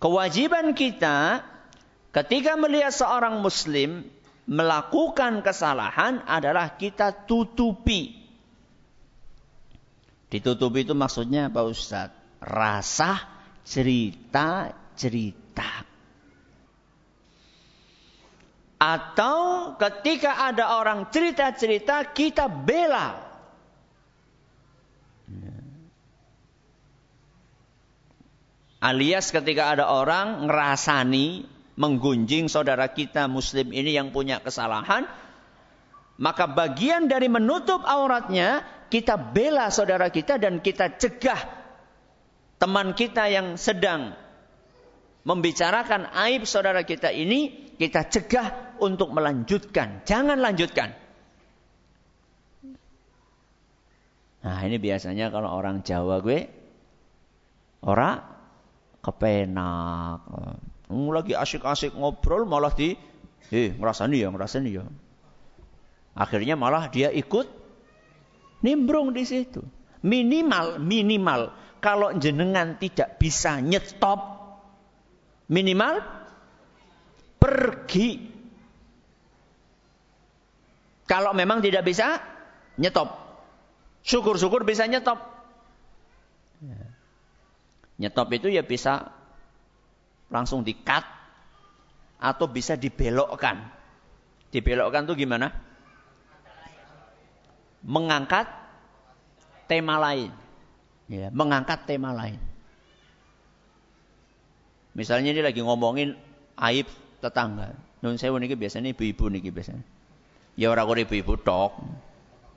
Kewajiban 0.00 0.72
kita 0.72 1.44
ketika 2.16 2.56
melihat 2.56 2.94
seorang 2.96 3.44
muslim 3.44 4.08
melakukan 4.48 5.42
kesalahan 5.44 6.22
adalah 6.24 6.78
kita 6.78 7.12
tutupi. 7.26 8.14
Ditutupi 10.30 10.86
itu 10.86 10.94
maksudnya 10.94 11.52
apa 11.52 11.66
Ustaz? 11.66 12.14
Rasa 12.40 13.26
cerita-cerita. 14.96 15.84
Atau 18.76 19.72
ketika 19.80 20.52
ada 20.52 20.76
orang 20.76 21.08
cerita-cerita 21.08 22.12
kita 22.12 22.44
bela. 22.48 23.24
Alias 28.76 29.32
ketika 29.32 29.72
ada 29.72 29.88
orang 29.88 30.44
ngerasani, 30.44 31.48
menggunjing 31.80 32.52
saudara 32.52 32.92
kita 32.92 33.24
muslim 33.26 33.72
ini 33.72 33.96
yang 33.96 34.12
punya 34.12 34.44
kesalahan, 34.44 35.08
maka 36.20 36.44
bagian 36.44 37.08
dari 37.08 37.32
menutup 37.32 37.80
auratnya, 37.80 38.60
kita 38.92 39.16
bela 39.16 39.72
saudara 39.72 40.12
kita 40.12 40.36
dan 40.36 40.60
kita 40.60 41.00
cegah 41.00 41.40
teman 42.60 42.92
kita 42.92 43.26
yang 43.32 43.56
sedang 43.56 44.25
membicarakan 45.26 46.14
aib 46.30 46.46
saudara 46.46 46.86
kita 46.86 47.10
ini, 47.10 47.74
kita 47.74 48.06
cegah 48.06 48.78
untuk 48.78 49.10
melanjutkan. 49.10 50.06
Jangan 50.06 50.38
lanjutkan. 50.38 50.94
Nah 54.46 54.58
ini 54.62 54.78
biasanya 54.78 55.34
kalau 55.34 55.50
orang 55.50 55.82
Jawa 55.82 56.22
gue, 56.22 56.46
orang 57.82 58.22
kepenak. 59.02 60.22
Hmm, 60.86 61.10
lagi 61.10 61.34
asik-asik 61.34 61.98
ngobrol 61.98 62.46
malah 62.46 62.70
di, 62.70 62.94
eh 63.50 63.74
ngerasani 63.74 64.22
ya, 64.22 64.30
ngerasani 64.30 64.70
ya. 64.70 64.86
Akhirnya 66.14 66.54
malah 66.54 66.86
dia 66.86 67.10
ikut 67.10 67.50
nimbrung 68.62 69.10
di 69.10 69.26
situ. 69.26 69.66
Minimal, 70.06 70.78
minimal. 70.78 71.50
Kalau 71.82 72.14
jenengan 72.14 72.78
tidak 72.78 73.18
bisa 73.18 73.58
nyetop, 73.58 74.35
minimal 75.46 76.02
pergi 77.38 78.36
kalau 81.06 81.30
memang 81.32 81.62
tidak 81.62 81.86
bisa, 81.86 82.18
nyetop. 82.82 83.14
Syukur-syukur 84.02 84.66
bisa 84.66 84.90
nyetop. 84.90 85.22
Nyetop 87.96 88.28
itu 88.34 88.50
ya 88.50 88.66
bisa 88.66 89.14
langsung 90.28 90.66
di-cut 90.66 91.06
atau 92.18 92.46
bisa 92.50 92.74
dibelokkan. 92.74 93.70
Dibelokkan 94.50 95.06
tuh 95.06 95.14
gimana? 95.14 95.54
Mengangkat 97.86 98.50
tema 99.70 100.02
lain. 100.02 100.34
Ya, 101.06 101.30
mengangkat 101.30 101.86
tema 101.86 102.10
lain. 102.10 102.42
Misalnya 104.96 105.36
ini 105.36 105.44
lagi 105.44 105.60
ngomongin 105.60 106.16
aib 106.56 106.88
tetangga. 107.20 107.76
Nun 108.00 108.16
sewu 108.16 108.40
niki 108.40 108.56
biasanya 108.56 108.96
ibu-ibu 108.96 109.28
niki 109.28 109.52
biasanya. 109.52 109.84
Ya 110.56 110.72
orang 110.72 110.88
kok 110.88 110.96
ibu-ibu 111.04 111.36
tok. 111.36 111.72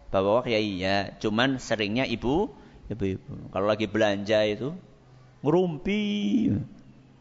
Bapak 0.10 0.50
ya 0.50 0.58
iya, 0.58 1.14
cuman 1.20 1.60
seringnya 1.60 2.08
ibu 2.08 2.48
ibu-ibu. 2.88 3.52
Kalau 3.52 3.68
lagi 3.68 3.86
belanja 3.86 4.42
itu 4.48 4.72
ngerumpi 5.44 6.02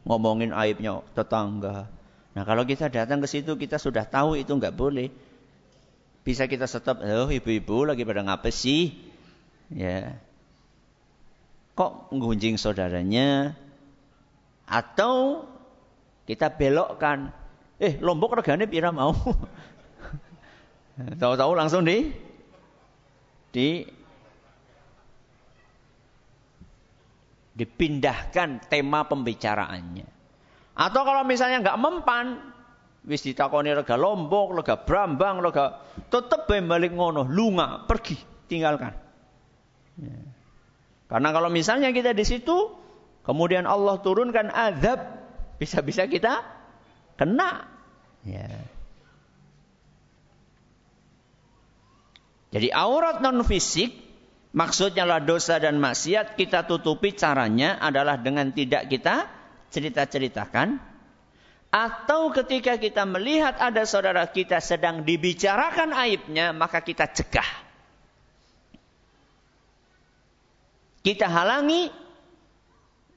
ngomongin 0.07 0.55
aibnya 0.55 1.03
tetangga. 1.13 1.91
Nah, 2.33 2.43
kalau 2.47 2.63
kita 2.63 2.87
datang 2.89 3.19
ke 3.19 3.27
situ 3.27 3.59
kita 3.59 3.77
sudah 3.77 4.07
tahu 4.07 4.39
itu 4.39 4.55
nggak 4.55 4.73
boleh. 4.73 5.11
Bisa 6.23 6.47
kita 6.47 6.71
stop, 6.71 7.03
oh 7.03 7.29
ibu-ibu 7.29 7.89
lagi 7.89 8.07
pada 8.07 8.23
ngapa 8.23 8.55
sih? 8.55 8.95
Ya. 9.75 10.17
Kok 11.75 12.15
ngunjing 12.15 12.55
saudaranya? 12.55 13.59
Atau 14.69 15.49
kita 16.29 16.53
belokkan. 16.53 17.33
Eh, 17.81 17.97
Lombok 18.05 18.45
regane 18.45 18.69
pira 18.69 18.93
mau? 18.93 19.17
Tahu-tahu 21.21 21.53
langsung 21.57 21.87
di 21.87 22.13
di 23.49 23.81
dipindahkan 27.59 28.71
tema 28.71 29.03
pembicaraannya. 29.09 30.07
Atau 30.79 31.03
kalau 31.03 31.27
misalnya 31.27 31.59
nggak 31.67 31.81
mempan, 31.83 32.39
wis 33.03 33.27
ditakoni 33.27 33.75
rega 33.75 33.99
Lombok, 33.99 34.63
rega 34.63 34.79
Brambang, 34.79 35.43
rega 35.43 35.83
tetep 36.07 36.47
balik 36.47 36.95
ngono, 36.95 37.27
lunga, 37.27 37.83
pergi, 37.83 38.15
tinggalkan. 38.47 38.95
Ya. 39.99 40.15
Karena 41.11 41.35
kalau 41.35 41.51
misalnya 41.51 41.91
kita 41.91 42.15
di 42.15 42.23
situ, 42.23 42.71
Kemudian 43.29 43.69
Allah 43.69 44.01
turunkan 44.01 44.49
azab, 44.49 45.05
bisa-bisa 45.61 46.09
kita 46.09 46.41
kena. 47.21 47.69
Ya. 48.25 48.49
Jadi 52.49 52.73
aurat 52.73 53.21
non 53.21 53.45
fisik 53.45 53.93
maksudnya 54.57 55.05
lah 55.05 55.21
dosa 55.21 55.61
dan 55.61 55.77
maksiat 55.77 56.41
kita 56.41 56.65
tutupi 56.65 57.13
caranya 57.13 57.77
adalah 57.77 58.17
dengan 58.17 58.49
tidak 58.49 58.89
kita 58.89 59.29
cerita-ceritakan 59.69 60.81
atau 61.69 62.33
ketika 62.33 62.81
kita 62.81 63.05
melihat 63.05 63.61
ada 63.61 63.85
saudara 63.85 64.25
kita 64.25 64.65
sedang 64.65 65.05
dibicarakan 65.05 65.93
aibnya 65.93 66.57
maka 66.57 66.81
kita 66.81 67.05
cegah. 67.13 67.69
Kita 71.05 71.29
halangi 71.29 72.08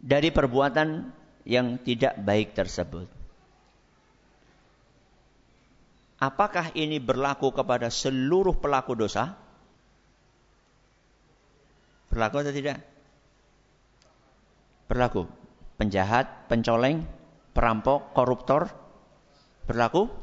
dari 0.01 0.33
perbuatan 0.33 1.13
yang 1.45 1.77
tidak 1.85 2.17
baik 2.17 2.57
tersebut. 2.57 3.05
Apakah 6.21 6.73
ini 6.77 7.01
berlaku 7.01 7.49
kepada 7.49 7.89
seluruh 7.89 8.57
pelaku 8.57 8.93
dosa? 8.93 9.33
Berlaku 12.13 12.45
atau 12.45 12.53
tidak? 12.53 12.77
Berlaku. 14.85 15.25
Penjahat, 15.81 16.45
pencoleng, 16.45 17.01
perampok, 17.57 18.13
koruptor. 18.13 18.69
Berlaku? 19.65 20.13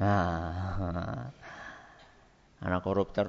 Nah, 0.00 1.28
anak 2.64 2.80
koruptor. 2.80 3.28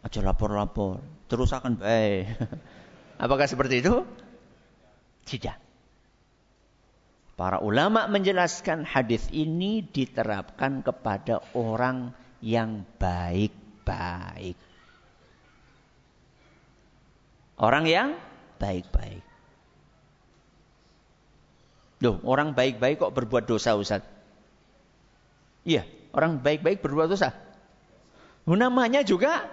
Aja 0.00 0.20
lapor-lapor. 0.24 1.04
Terus 1.28 1.52
akan 1.52 1.76
baik. 1.76 2.24
Apakah 3.20 3.44
seperti 3.44 3.84
itu? 3.84 4.00
Tidak. 5.28 5.56
Para 7.36 7.60
ulama 7.60 8.08
menjelaskan 8.08 8.88
hadis 8.88 9.28
ini 9.32 9.84
diterapkan 9.84 10.80
kepada 10.80 11.44
orang 11.52 12.16
yang 12.40 12.88
baik-baik. 12.96 14.56
Orang 17.60 17.84
yang 17.84 18.16
baik-baik. 18.56 19.20
Loh, 22.00 22.16
orang 22.24 22.56
baik-baik 22.56 23.04
kok 23.04 23.12
berbuat 23.12 23.44
dosa, 23.44 23.76
Ustaz? 23.76 24.00
Iya, 25.68 25.84
orang 26.16 26.40
baik-baik 26.40 26.80
berbuat 26.80 27.12
dosa. 27.12 27.36
Namanya 28.48 29.04
juga 29.04 29.44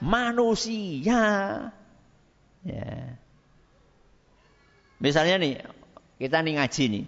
manusia. 0.00 1.24
Ya. 2.66 3.14
Misalnya 4.98 5.38
nih, 5.38 5.54
kita 6.18 6.42
nih 6.42 6.58
ngaji 6.58 6.84
nih. 6.90 7.04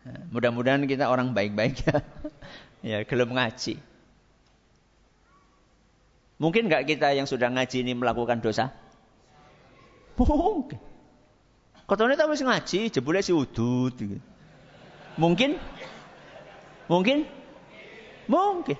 Nah, 0.00 0.20
mudah-mudahan 0.28 0.84
kita 0.84 1.08
orang 1.08 1.32
baik-baik 1.32 1.80
ya. 1.80 1.96
ya, 2.90 2.98
gelem 3.08 3.32
ngaji. 3.32 3.80
Mungkin 6.40 6.68
nggak 6.68 6.88
kita 6.88 7.16
yang 7.16 7.28
sudah 7.28 7.48
ngaji 7.52 7.84
ini 7.84 7.92
melakukan 7.96 8.40
dosa? 8.40 8.72
Mungkin. 10.20 10.80
Kotone 11.88 12.16
tahu 12.16 12.36
wis 12.36 12.44
ngaji, 12.44 12.92
jebule 12.92 13.20
si 13.24 13.32
udut. 13.32 13.96
Mungkin? 15.16 15.56
Mungkin? 16.88 17.24
Mungkin. 18.28 18.78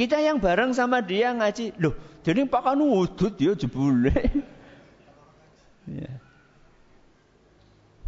Kita 0.00 0.16
yang 0.16 0.40
bareng 0.40 0.72
sama 0.72 1.04
dia 1.04 1.28
ngaji, 1.36 1.76
loh, 1.76 1.92
jadi 2.24 2.48
Pak 2.48 2.72
Kanu 2.72 3.04
udut 3.04 3.36
ya 3.36 3.52
jebule. 3.52 4.16
ya. 6.00 6.12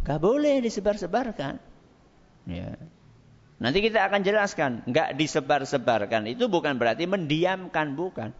Gak 0.01 0.17
boleh 0.17 0.57
disebar-sebarkan. 0.65 1.61
Ya. 2.49 2.81
Nanti 3.61 3.85
kita 3.85 4.09
akan 4.09 4.25
jelaskan, 4.25 4.81
nggak 4.89 5.21
disebar-sebarkan 5.21 6.33
itu 6.33 6.49
bukan 6.49 6.81
berarti 6.81 7.05
mendiamkan, 7.05 7.93
bukan. 7.93 8.33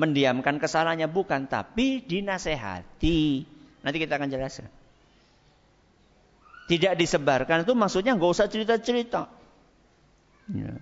Mendiamkan 0.00 0.56
kesalahannya 0.56 1.12
bukan, 1.12 1.52
tapi 1.52 2.00
dinasehati. 2.00 3.44
Nanti 3.84 3.96
kita 4.00 4.16
akan 4.16 4.32
jelaskan. 4.32 4.72
Tidak 6.64 6.96
disebarkan 6.96 7.68
itu 7.68 7.76
maksudnya 7.76 8.16
nggak 8.16 8.32
usah 8.32 8.48
cerita-cerita. 8.48 9.28
Ya 10.56 10.80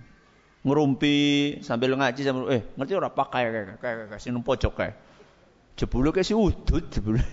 ngerumpi 0.69 1.17
sambil 1.65 1.97
ngaji 1.97 2.21
sambil 2.21 2.45
eh 2.53 2.63
ngerti 2.77 2.93
ora 2.93 3.09
pakai 3.09 3.49
kayak 3.49 3.81
kayak 3.81 3.97
kayak 4.13 4.21
sing 4.21 4.37
pojok 4.39 4.73
kayak 4.77 4.95
jebule 5.75 6.13
kayak 6.13 6.27
si 6.29 6.35
udut 6.37 6.85
jebule. 6.93 7.25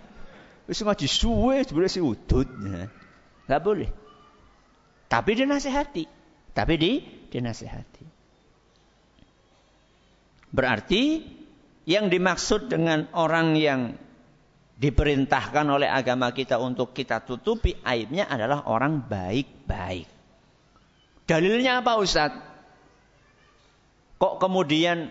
Wis 0.70 0.80
ngaji 0.80 1.06
suwe 1.10 1.66
jebule 1.66 1.90
si 1.90 1.98
udut 1.98 2.46
nggak 3.50 3.62
boleh. 3.66 3.90
Tapi 5.10 5.30
dinasehati. 5.34 6.04
Tapi 6.54 6.74
di 6.78 6.92
dinasehati. 7.30 8.04
Berarti 10.50 11.02
yang 11.86 12.06
dimaksud 12.06 12.70
dengan 12.70 13.10
orang 13.18 13.58
yang 13.58 13.94
diperintahkan 14.80 15.66
oleh 15.68 15.90
agama 15.90 16.32
kita 16.32 16.56
untuk 16.56 16.94
kita 16.96 17.22
tutupi 17.26 17.76
aibnya 17.84 18.26
adalah 18.30 18.64
orang 18.70 19.02
baik-baik. 19.04 20.08
Dalilnya 21.28 21.84
apa 21.84 22.00
Ustadz? 22.00 22.49
Kok 24.20 24.36
kemudian 24.36 25.08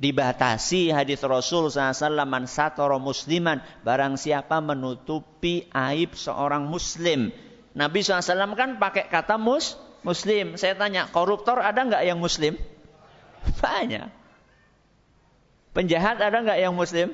dibatasi 0.00 0.94
hadis 0.94 1.20
Rasul 1.20 1.68
SAW 1.68 2.24
man 2.24 2.48
satoro 2.48 2.96
musliman 2.96 3.60
barang 3.84 4.16
siapa 4.16 4.64
menutupi 4.64 5.68
aib 5.68 6.16
seorang 6.16 6.64
muslim. 6.64 7.28
Nabi 7.76 8.00
SAW 8.00 8.56
kan 8.56 8.80
pakai 8.80 9.12
kata 9.12 9.36
mus 9.36 9.76
muslim. 10.00 10.56
Saya 10.56 10.80
tanya 10.80 11.10
koruptor 11.12 11.60
ada 11.60 11.76
nggak 11.76 12.08
yang 12.08 12.16
muslim? 12.16 12.56
Banyak. 13.62 14.08
Penjahat 15.76 16.16
ada 16.16 16.40
nggak 16.40 16.58
yang 16.62 16.72
muslim? 16.72 17.12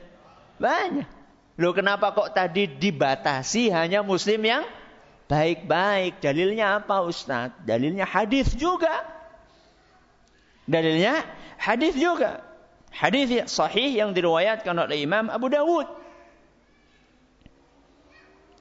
Banyak. 0.63 1.09
Loh 1.59 1.75
kenapa 1.75 2.15
kok 2.15 2.31
tadi 2.31 2.71
dibatasi 2.71 3.75
hanya 3.75 4.07
muslim 4.07 4.39
yang 4.43 4.63
baik-baik? 5.27 6.23
Dalilnya 6.23 6.79
apa 6.79 7.03
Ustadz? 7.03 7.67
Dalilnya 7.67 8.07
hadis 8.07 8.55
juga. 8.55 9.03
Dalilnya 10.65 11.25
hadis 11.61 11.97
juga. 11.97 12.41
Hadis 12.95 13.51
sahih 13.51 13.91
yang 13.91 14.15
diriwayatkan 14.15 14.73
oleh 14.79 15.03
Imam 15.03 15.27
Abu 15.27 15.51
Dawud. 15.51 15.91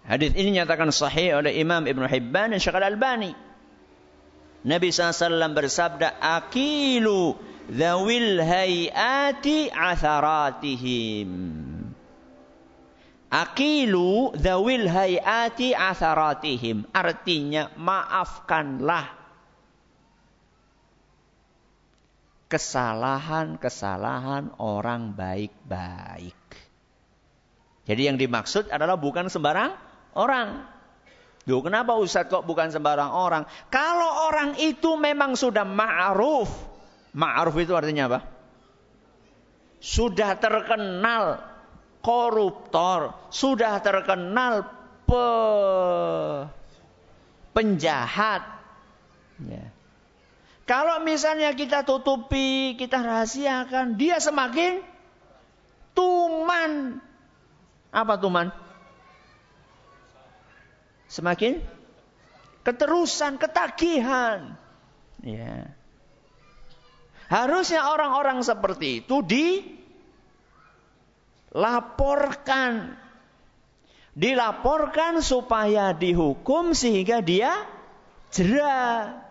Hadis 0.04 0.36
ini 0.36 0.60
nyatakan 0.60 0.92
sahih 0.92 1.40
oleh 1.40 1.56
Imam 1.56 1.86
Ibn 1.88 2.04
Hibban 2.10 2.52
dan 2.52 2.60
Syekh 2.60 2.76
Al-Albani. 2.76 3.32
Nabi 4.64 4.90
SAW 4.92 5.54
bersabda, 5.56 6.20
Akilu 6.20 7.40
dhawil 7.72 8.42
hayati 8.44 9.72
atharatihim. 9.72 11.32
Akilu 13.32 14.36
dawil 14.38 14.86
hayati 14.92 15.74
atharatihim. 15.74 16.86
Artinya 16.92 17.72
maafkanlah 17.80 19.23
kesalahan-kesalahan 22.54 24.54
orang 24.62 25.18
baik-baik. 25.18 26.38
Jadi 27.90 28.02
yang 28.06 28.22
dimaksud 28.22 28.70
adalah 28.70 28.94
bukan 28.94 29.26
sembarang 29.26 29.74
orang. 30.14 30.70
Duh, 31.50 31.66
kenapa 31.66 31.98
Ustaz 31.98 32.30
kok 32.30 32.46
bukan 32.46 32.70
sembarang 32.70 33.10
orang? 33.10 33.50
Kalau 33.74 34.30
orang 34.30 34.54
itu 34.62 34.94
memang 35.02 35.34
sudah 35.34 35.66
ma'ruf. 35.66 36.46
Ma'ruf 37.18 37.58
itu 37.58 37.74
artinya 37.74 38.06
apa? 38.06 38.22
Sudah 39.82 40.38
terkenal 40.38 41.42
koruptor, 42.06 43.18
sudah 43.34 43.82
terkenal 43.82 44.62
pe 45.10 45.26
penjahat. 47.58 48.46
Ya. 49.42 49.73
Kalau 50.64 51.04
misalnya 51.04 51.52
kita 51.52 51.84
tutupi, 51.84 52.80
kita 52.80 53.04
rahasiakan, 53.04 54.00
dia 54.00 54.18
semakin 54.24 54.80
tuman. 55.92 57.04
Apa 57.92 58.16
tuman? 58.18 58.64
semakin 61.14 61.62
keterusan, 62.66 63.38
ketagihan. 63.38 64.58
Ya. 65.22 65.78
Harusnya 67.30 67.94
orang-orang 67.94 68.42
seperti 68.42 69.06
itu 69.06 69.22
dilaporkan. 71.54 72.98
Dilaporkan 74.14 75.26
supaya 75.26 75.94
dihukum 75.94 76.74
sehingga 76.78 77.22
dia 77.22 77.54
jerah. 78.34 79.22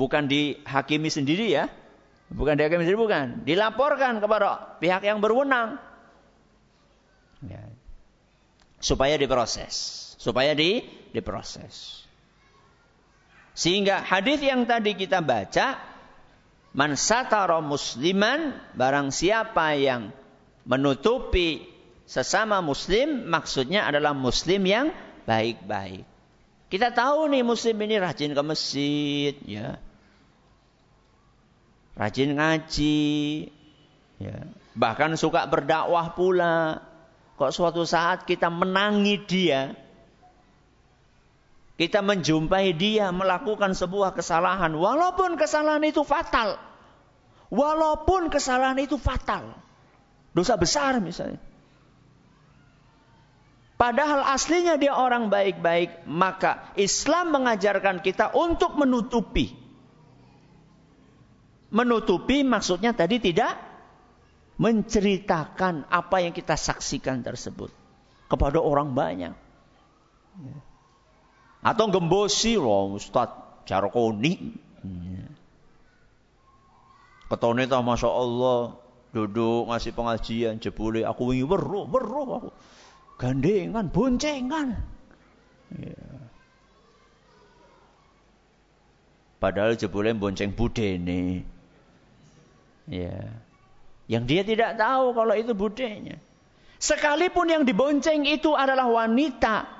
Bukan 0.00 0.32
dihakimi 0.32 1.12
sendiri 1.12 1.52
ya. 1.52 1.68
Bukan 2.32 2.56
dihakimi 2.56 2.88
sendiri, 2.88 2.96
bukan. 2.96 3.44
Dilaporkan 3.44 4.24
kepada 4.24 4.80
pihak 4.80 5.04
yang 5.04 5.20
berwenang. 5.20 5.76
Ya 7.44 7.68
supaya 8.80 9.20
diproses, 9.20 9.76
supaya 10.16 10.56
di 10.56 10.82
diproses. 11.12 12.02
Sehingga 13.52 14.00
hadis 14.00 14.40
yang 14.40 14.64
tadi 14.64 14.96
kita 14.96 15.20
baca, 15.20 15.76
man 16.72 16.96
satara 16.96 17.60
musliman, 17.60 18.56
barang 18.72 19.12
siapa 19.12 19.76
yang 19.76 20.16
menutupi 20.64 21.68
sesama 22.08 22.64
muslim, 22.64 23.28
maksudnya 23.28 23.84
adalah 23.84 24.16
muslim 24.16 24.64
yang 24.64 24.86
baik-baik. 25.28 26.08
Kita 26.72 26.94
tahu 26.96 27.28
nih 27.28 27.44
muslim 27.44 27.76
ini 27.84 28.00
rajin 28.00 28.32
ke 28.32 28.42
masjid, 28.42 29.34
ya. 29.44 29.76
Rajin 32.00 32.32
ngaji, 32.40 33.04
ya. 34.16 34.48
Bahkan 34.72 35.20
suka 35.20 35.44
berdakwah 35.44 36.16
pula. 36.16 36.80
Kok 37.36 37.52
suatu 37.52 37.84
saat 37.84 38.24
kita 38.24 38.48
menangi 38.48 39.20
dia, 39.28 39.76
kita 41.76 42.00
menjumpai 42.00 42.72
dia 42.72 43.12
melakukan 43.12 43.76
sebuah 43.76 44.16
kesalahan, 44.16 44.72
walaupun 44.72 45.36
kesalahan 45.36 45.84
itu 45.84 46.00
fatal. 46.00 46.56
Walaupun 47.52 48.32
kesalahan 48.32 48.80
itu 48.80 48.96
fatal. 48.96 49.52
Dosa 50.32 50.56
besar 50.56 50.96
misalnya. 51.04 51.42
Padahal 53.76 54.24
aslinya 54.24 54.80
dia 54.80 54.96
orang 54.96 55.28
baik-baik, 55.28 56.08
maka 56.08 56.72
Islam 56.80 57.36
mengajarkan 57.36 58.00
kita 58.00 58.32
untuk 58.32 58.76
menutupi. 58.80 59.59
Menutupi 61.70 62.42
maksudnya 62.42 62.90
tadi 62.90 63.22
tidak 63.22 63.54
menceritakan 64.58 65.86
apa 65.86 66.16
yang 66.20 66.34
kita 66.34 66.58
saksikan 66.58 67.22
tersebut 67.22 67.70
kepada 68.26 68.58
orang 68.58 68.92
banyak. 68.92 69.34
Atau 71.62 71.86
gembosi 71.94 72.58
loh 72.58 72.98
Ustaz 72.98 73.30
Jarkoni. 73.64 74.34
Ketone 77.30 77.62
ta 77.70 77.78
Masya 77.78 78.10
Allah 78.10 78.80
duduk 79.10 79.66
ngasih 79.70 79.92
pengajian 79.94 80.62
jebule 80.62 81.02
aku 81.02 81.34
ingin 81.34 81.50
weruh 81.50 81.86
weruh 81.90 82.28
aku 82.38 82.50
gandengan 83.18 83.90
boncengan 83.90 84.78
ya. 85.74 85.98
padahal 89.42 89.74
jebule 89.74 90.14
bonceng 90.14 90.54
budene 90.54 91.42
ya 92.90 93.30
yang 94.10 94.26
dia 94.26 94.42
tidak 94.42 94.74
tahu 94.74 95.14
kalau 95.14 95.38
itu 95.38 95.54
budenya. 95.54 96.18
Sekalipun 96.82 97.46
yang 97.46 97.62
dibonceng 97.62 98.26
itu 98.26 98.50
adalah 98.58 98.90
wanita 98.90 99.70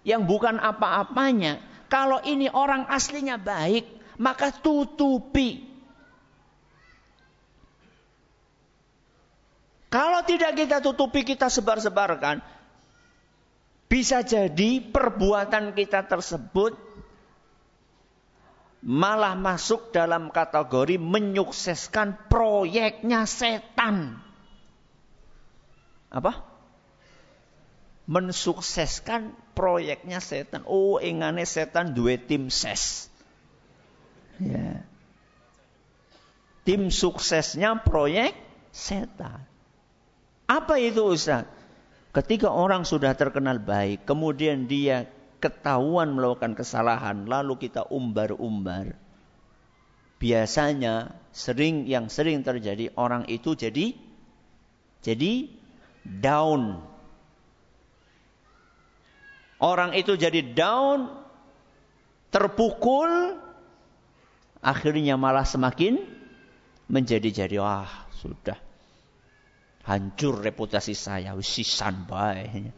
yang 0.00 0.24
bukan 0.24 0.56
apa-apanya. 0.56 1.60
Kalau 1.92 2.24
ini 2.24 2.48
orang 2.48 2.88
aslinya 2.88 3.36
baik, 3.36 3.84
maka 4.16 4.48
tutupi. 4.48 5.60
Kalau 9.92 10.24
tidak 10.24 10.56
kita 10.56 10.80
tutupi, 10.80 11.20
kita 11.20 11.52
sebar-sebarkan. 11.52 12.40
Bisa 13.92 14.24
jadi 14.24 14.80
perbuatan 14.80 15.76
kita 15.76 16.08
tersebut 16.08 16.85
malah 18.86 19.34
masuk 19.34 19.90
dalam 19.90 20.30
kategori 20.30 20.94
menyukseskan 20.94 22.30
proyeknya 22.30 23.26
setan. 23.26 24.22
Apa? 26.06 26.46
Mensukseskan 28.06 29.34
proyeknya 29.58 30.22
setan. 30.22 30.62
Oh, 30.70 31.02
ingane 31.02 31.42
setan 31.42 31.98
dua 31.98 32.14
tim 32.14 32.46
ses. 32.46 33.10
Ya. 34.38 34.86
Tim 36.62 36.94
suksesnya 36.94 37.82
proyek 37.82 38.38
setan. 38.70 39.42
Apa 40.46 40.78
itu 40.78 41.02
Ustaz? 41.10 41.50
Ketika 42.14 42.54
orang 42.54 42.86
sudah 42.86 43.18
terkenal 43.18 43.58
baik, 43.58 44.06
kemudian 44.06 44.70
dia 44.70 45.10
ketahuan 45.46 46.10
melakukan 46.18 46.58
kesalahan 46.58 47.30
lalu 47.30 47.54
kita 47.62 47.86
umbar-umbar. 47.86 48.98
Biasanya 50.18 51.14
sering 51.30 51.86
yang 51.86 52.10
sering 52.10 52.42
terjadi 52.42 52.90
orang 52.98 53.30
itu 53.30 53.54
jadi 53.54 53.94
jadi 55.06 55.46
down. 56.02 56.82
Orang 59.62 59.94
itu 59.94 60.18
jadi 60.18 60.42
down, 60.52 61.08
terpukul, 62.28 63.38
akhirnya 64.60 65.14
malah 65.14 65.46
semakin 65.46 66.02
menjadi-jadi 66.90 67.56
wah 67.62 67.88
sudah 68.18 68.58
hancur 69.86 70.42
reputasi 70.42 70.98
saya 70.98 71.32
sisan 71.38 72.04
baik 72.10 72.74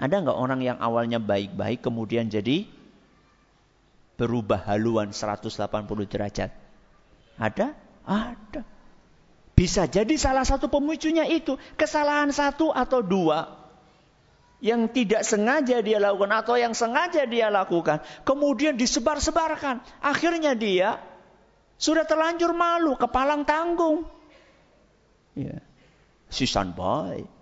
ada 0.00 0.14
nggak 0.16 0.38
orang 0.40 0.64
yang 0.64 0.80
awalnya 0.80 1.20
baik-baik 1.20 1.84
kemudian 1.84 2.32
jadi 2.32 2.64
berubah 4.16 4.64
haluan 4.64 5.12
180 5.12 5.52
derajat? 6.08 6.48
Ada? 7.36 7.76
Ada. 8.08 8.64
Bisa 9.52 9.84
jadi 9.84 10.16
salah 10.16 10.48
satu 10.48 10.72
pemicunya 10.72 11.28
itu 11.28 11.60
kesalahan 11.76 12.32
satu 12.32 12.72
atau 12.72 13.04
dua 13.04 13.60
yang 14.64 14.88
tidak 14.88 15.20
sengaja 15.24 15.84
dia 15.84 16.00
lakukan 16.00 16.32
atau 16.32 16.56
yang 16.56 16.72
sengaja 16.72 17.28
dia 17.28 17.52
lakukan, 17.52 18.00
kemudian 18.24 18.76
disebar-sebarkan. 18.76 19.84
Akhirnya 20.00 20.56
dia 20.56 21.00
sudah 21.80 22.08
terlanjur 22.08 22.52
malu, 22.56 22.96
kepalang 22.96 23.44
tanggung. 23.44 24.04
Ya. 25.36 25.64
Sisan 26.28 26.76
baik. 26.76 27.39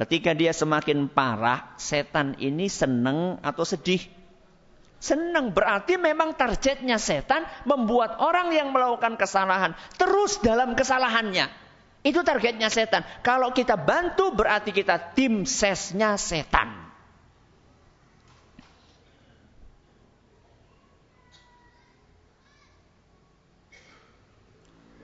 Ketika 0.00 0.32
dia 0.32 0.56
semakin 0.56 1.12
parah, 1.12 1.76
setan 1.76 2.32
ini 2.40 2.72
senang 2.72 3.36
atau 3.44 3.68
sedih? 3.68 4.00
Senang 4.96 5.52
berarti 5.52 6.00
memang 6.00 6.32
targetnya 6.32 6.96
setan 6.96 7.44
membuat 7.68 8.16
orang 8.16 8.48
yang 8.48 8.72
melakukan 8.72 9.20
kesalahan 9.20 9.76
terus 10.00 10.40
dalam 10.40 10.72
kesalahannya. 10.72 11.52
Itu 12.00 12.24
targetnya 12.24 12.72
setan. 12.72 13.04
Kalau 13.20 13.52
kita 13.52 13.76
bantu 13.76 14.32
berarti 14.32 14.72
kita 14.72 15.12
tim 15.12 15.44
sesnya 15.44 16.16
setan. 16.16 16.72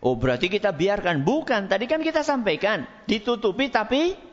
Oh 0.00 0.16
berarti 0.16 0.48
kita 0.48 0.72
biarkan. 0.72 1.20
Bukan, 1.20 1.68
tadi 1.68 1.84
kan 1.84 2.00
kita 2.00 2.24
sampaikan. 2.24 2.88
Ditutupi 3.04 3.68
tapi 3.68 4.25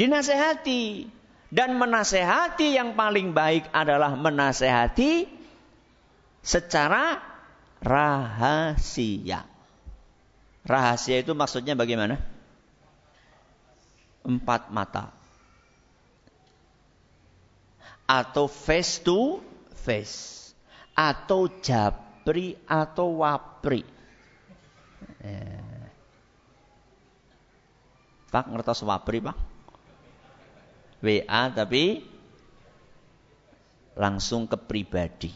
dinasehati. 0.00 1.04
Dan 1.50 1.76
menasehati 1.76 2.78
yang 2.78 2.94
paling 2.94 3.34
baik 3.34 3.68
adalah 3.74 4.14
menasehati 4.14 5.26
secara 6.40 7.18
rahasia. 7.82 9.44
Rahasia 10.62 11.18
itu 11.18 11.34
maksudnya 11.34 11.74
bagaimana? 11.74 12.22
Empat 14.22 14.70
mata. 14.70 15.10
Atau 18.06 18.46
face 18.46 19.02
to 19.02 19.42
face. 19.74 20.54
Atau 20.94 21.50
japri 21.58 22.54
atau 22.70 23.26
wapri. 23.26 23.82
Eh. 25.18 25.66
Pak 28.30 28.46
ngertos 28.46 28.86
wapri 28.86 29.18
pak? 29.18 29.49
WA 31.00 31.42
tapi 31.52 32.04
langsung 33.96 34.48
ke 34.48 34.56
pribadi. 34.56 35.32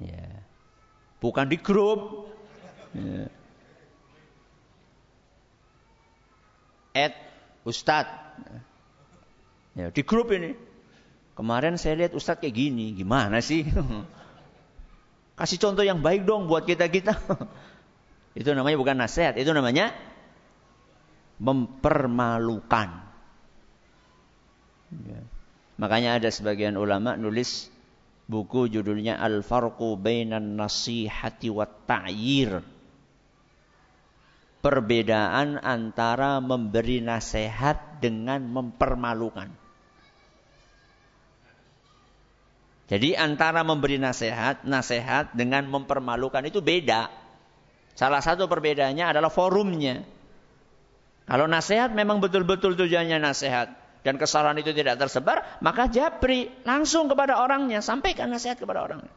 Ya. 0.00 0.26
Bukan 1.20 1.46
di 1.50 1.58
grup. 1.60 2.30
Ya. 2.94 3.28
At 6.90 7.14
Ustadz. 7.62 8.42
Ya, 9.78 9.94
di 9.94 10.02
grup 10.02 10.34
ini. 10.34 10.56
Kemarin 11.38 11.78
saya 11.78 11.94
lihat 12.00 12.12
Ustadz 12.14 12.42
kayak 12.42 12.56
gini. 12.56 12.94
Gimana 12.94 13.38
sih? 13.38 13.66
Kasih 15.38 15.56
contoh 15.56 15.80
yang 15.80 16.04
baik 16.04 16.28
dong 16.28 16.50
buat 16.50 16.68
kita-kita. 16.68 17.16
Itu 18.40 18.54
namanya 18.54 18.78
bukan 18.78 18.94
nasihat, 18.94 19.34
itu 19.34 19.50
namanya 19.50 19.90
mempermalukan. 21.42 23.09
Ya. 24.90 25.22
Makanya 25.80 26.20
ada 26.20 26.28
sebagian 26.28 26.76
ulama 26.76 27.16
nulis 27.16 27.70
buku 28.28 28.68
judulnya 28.68 29.16
Al-Farqu 29.16 29.96
Bainan 29.96 30.58
Nasihati 30.58 31.48
wa 31.48 31.64
Ta'yir. 31.64 32.60
Perbedaan 34.60 35.56
antara 35.56 36.36
memberi 36.44 37.00
nasihat 37.00 37.96
dengan 38.04 38.44
mempermalukan. 38.44 39.48
Jadi 42.92 43.16
antara 43.16 43.64
memberi 43.64 43.96
nasihat, 43.96 44.68
nasihat 44.68 45.32
dengan 45.32 45.64
mempermalukan 45.64 46.44
itu 46.44 46.60
beda. 46.60 47.08
Salah 47.96 48.20
satu 48.20 48.50
perbedaannya 48.52 49.16
adalah 49.16 49.32
forumnya. 49.32 50.04
Kalau 51.24 51.48
nasihat 51.48 51.94
memang 51.96 52.20
betul-betul 52.20 52.76
tujuannya 52.76 53.16
nasihat 53.16 53.79
dan 54.00 54.16
kesalahan 54.16 54.56
itu 54.56 54.72
tidak 54.72 54.96
tersebar, 54.96 55.44
maka 55.60 55.88
japri 55.92 56.48
langsung 56.64 57.12
kepada 57.12 57.36
orangnya, 57.36 57.84
sampaikan 57.84 58.32
nasihat 58.32 58.56
kepada 58.56 58.80
orangnya. 58.80 59.12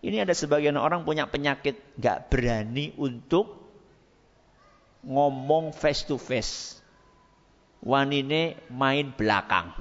Ini 0.00 0.24
ada 0.24 0.32
sebagian 0.32 0.80
orang 0.80 1.04
punya 1.04 1.28
penyakit 1.28 1.76
gak 2.00 2.32
berani 2.32 2.96
untuk 2.96 3.60
ngomong 5.04 5.76
face 5.76 6.08
to 6.08 6.16
face. 6.16 6.80
Wanine 7.80 8.56
main 8.68 9.12
belakang. 9.12 9.72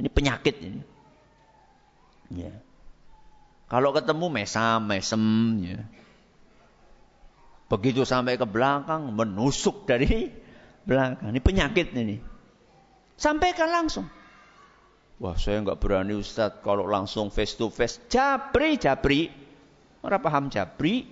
Ini 0.00 0.08
penyakit 0.08 0.56
ini. 0.60 0.80
Ya. 2.32 2.52
Kalau 3.68 3.92
ketemu 3.92 4.26
mesam, 4.28 4.84
mesem, 4.84 5.24
ya. 5.64 5.80
Begitu 7.72 8.04
sampai 8.04 8.36
ke 8.36 8.44
belakang, 8.44 9.12
menusuk 9.12 9.88
dari 9.88 10.28
belakang. 10.84 11.32
Ini 11.32 11.40
penyakit 11.40 11.92
ini. 11.96 12.31
Sampaikan 13.22 13.70
langsung. 13.70 14.10
Wah 15.22 15.38
saya 15.38 15.62
nggak 15.62 15.78
berani 15.78 16.18
Ustadz 16.18 16.58
kalau 16.66 16.82
langsung 16.90 17.30
face 17.30 17.54
to 17.54 17.70
face. 17.70 18.02
Japri, 18.10 18.74
japri. 18.74 19.30
Orang 20.02 20.18
paham 20.18 20.44
japri? 20.50 21.06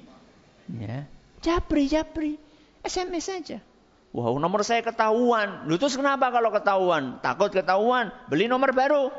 Ya. 0.66 1.06
Japri, 1.38 1.86
japri. 1.86 2.34
SMS 2.82 3.30
saja. 3.30 3.62
Wah 4.10 4.26
nomor 4.34 4.66
saya 4.66 4.82
ketahuan. 4.82 5.70
Lu 5.70 5.78
terus 5.78 5.94
kenapa 5.94 6.34
kalau 6.34 6.50
ketahuan? 6.50 7.22
Takut 7.22 7.54
ketahuan. 7.54 8.10
Beli 8.26 8.50
nomor 8.50 8.74
baru. 8.74 9.14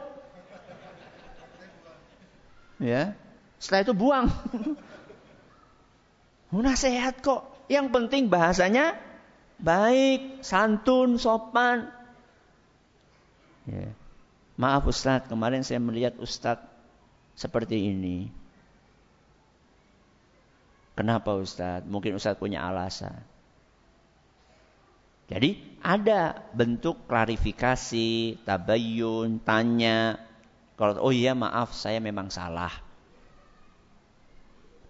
Ya. 2.75 3.15
Setelah 3.55 3.87
itu 3.87 3.93
buang. 3.95 4.27
Nasihat 6.51 7.23
kok. 7.23 7.47
Yang 7.71 7.87
penting 7.95 8.27
bahasanya 8.27 8.99
baik, 9.63 10.43
santun, 10.43 11.15
sopan. 11.15 12.00
Ya. 13.69 13.93
Maaf 14.57 14.85
Ustadz, 14.89 15.29
kemarin 15.29 15.65
saya 15.65 15.81
melihat 15.81 16.17
Ustadz 16.17 16.65
seperti 17.37 17.93
ini. 17.93 18.29
Kenapa 20.93 21.33
Ustadz? 21.33 21.87
Mungkin 21.87 22.17
Ustadz 22.17 22.41
punya 22.41 22.61
alasan. 22.65 23.25
Jadi 25.31 25.79
ada 25.79 26.43
bentuk 26.51 27.07
klarifikasi, 27.07 28.43
tabayun, 28.43 29.39
tanya. 29.39 30.19
Kalau 30.75 30.99
oh 30.99 31.15
iya 31.15 31.31
maaf 31.31 31.71
saya 31.71 32.03
memang 32.03 32.27
salah. 32.27 32.73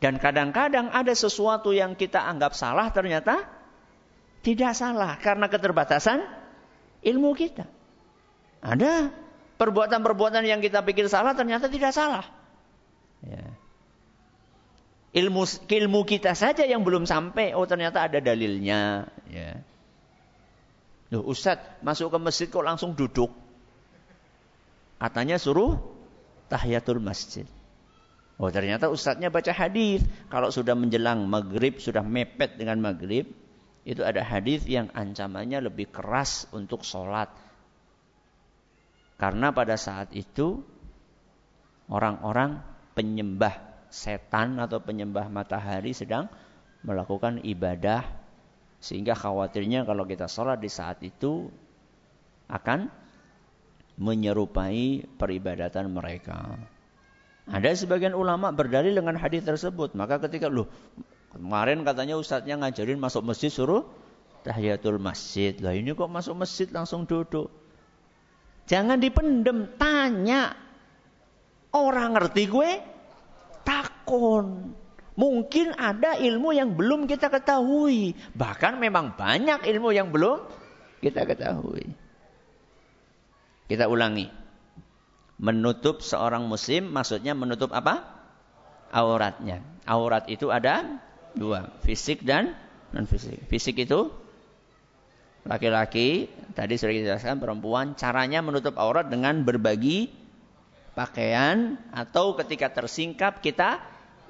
Dan 0.01 0.17
kadang-kadang 0.17 0.89
ada 0.89 1.13
sesuatu 1.13 1.69
yang 1.69 1.93
kita 1.93 2.25
anggap 2.25 2.57
salah 2.57 2.89
ternyata 2.89 3.45
tidak 4.41 4.73
salah 4.73 5.13
karena 5.21 5.45
keterbatasan 5.45 6.25
ilmu 7.05 7.37
kita. 7.37 7.69
Ada 8.61 9.09
perbuatan-perbuatan 9.57 10.45
yang 10.45 10.61
kita 10.61 10.85
pikir 10.85 11.09
salah 11.09 11.33
ternyata 11.33 11.67
tidak 11.67 11.93
salah. 11.93 12.25
Ya. 13.25 13.45
Ilmu 15.11 15.43
ilmu 15.67 16.01
kita 16.07 16.31
saja 16.37 16.63
yang 16.63 16.87
belum 16.87 17.03
sampai, 17.03 17.51
oh 17.51 17.67
ternyata 17.67 18.07
ada 18.07 18.23
dalilnya. 18.23 19.11
Ya. 19.27 19.59
Loh, 21.11 21.27
Ustadz 21.27 21.83
masuk 21.83 22.15
ke 22.15 22.17
masjid 22.21 22.47
kok 22.47 22.63
langsung 22.63 22.95
duduk? 22.95 23.33
Katanya 25.01 25.41
suruh 25.41 25.81
tahiyatul 26.47 27.01
masjid. 27.01 27.49
Oh 28.41 28.49
ternyata 28.49 28.89
ustadznya 28.89 29.29
baca 29.29 29.53
hadis. 29.53 30.01
Kalau 30.29 30.49
sudah 30.49 30.73
menjelang 30.73 31.29
maghrib, 31.29 31.77
sudah 31.77 32.01
mepet 32.01 32.57
dengan 32.57 32.81
maghrib, 32.81 33.29
itu 33.85 34.01
ada 34.01 34.25
hadis 34.25 34.65
yang 34.65 34.89
ancamannya 34.93 35.61
lebih 35.61 35.89
keras 35.93 36.49
untuk 36.49 36.81
sholat. 36.81 37.29
Karena 39.21 39.53
pada 39.53 39.77
saat 39.77 40.09
itu 40.17 40.65
orang-orang 41.93 42.57
penyembah 42.97 43.85
setan 43.93 44.57
atau 44.57 44.81
penyembah 44.81 45.29
matahari 45.29 45.93
sedang 45.93 46.25
melakukan 46.81 47.37
ibadah 47.45 48.01
sehingga 48.81 49.13
khawatirnya 49.13 49.85
kalau 49.85 50.09
kita 50.09 50.25
sholat 50.25 50.57
di 50.57 50.73
saat 50.73 51.05
itu 51.05 51.53
akan 52.49 52.89
menyerupai 54.01 55.05
peribadatan 55.21 55.93
mereka. 55.93 56.57
Ada 57.45 57.77
sebagian 57.77 58.17
ulama 58.17 58.49
berdalil 58.49 58.97
dengan 58.97 59.21
hadis 59.21 59.45
tersebut. 59.45 59.93
Maka 59.93 60.17
ketika 60.17 60.49
lu 60.49 60.65
kemarin 61.29 61.85
katanya 61.85 62.17
ustadznya 62.17 62.57
ngajarin 62.57 62.97
masuk 62.97 63.21
masjid 63.21 63.53
suruh 63.53 63.85
tahiyatul 64.41 64.97
masjid. 64.97 65.53
Lah 65.61 65.77
ini 65.77 65.93
kok 65.93 66.09
masuk 66.09 66.41
masjid 66.41 66.65
langsung 66.73 67.05
duduk. 67.05 67.60
Jangan 68.71 69.03
dipendem, 69.03 69.75
tanya. 69.75 70.55
Orang 71.75 72.15
ngerti 72.15 72.47
gue 72.47 72.71
takon. 73.67 74.71
Mungkin 75.19 75.75
ada 75.75 76.15
ilmu 76.15 76.55
yang 76.55 76.79
belum 76.79 77.03
kita 77.03 77.27
ketahui. 77.27 78.15
Bahkan 78.31 78.79
memang 78.79 79.19
banyak 79.19 79.67
ilmu 79.67 79.91
yang 79.91 80.07
belum 80.15 80.47
kita 81.03 81.27
ketahui. 81.27 81.83
Kita 83.67 83.91
ulangi 83.91 84.31
menutup 85.35 85.99
seorang 85.99 86.47
muslim 86.47 86.95
maksudnya 86.95 87.35
menutup 87.35 87.75
apa? 87.75 88.07
Auratnya. 88.95 89.59
Aurat 89.83 90.31
itu 90.31 90.47
ada 90.47 91.01
dua, 91.35 91.75
fisik 91.83 92.23
dan 92.23 92.55
non 92.95 93.03
fisik. 93.03 93.51
Fisik 93.51 93.83
itu 93.83 94.11
laki-laki, 95.47 96.29
tadi 96.53 96.77
sudah 96.77 96.93
kita 96.93 97.05
jelaskan 97.15 97.41
perempuan, 97.41 97.97
caranya 97.97 98.41
menutup 98.45 98.77
aurat 98.77 99.09
dengan 99.09 99.41
berbagi 99.41 100.11
pakaian 100.93 101.79
atau 101.95 102.35
ketika 102.37 102.69
tersingkap 102.71 103.39
kita 103.39 103.81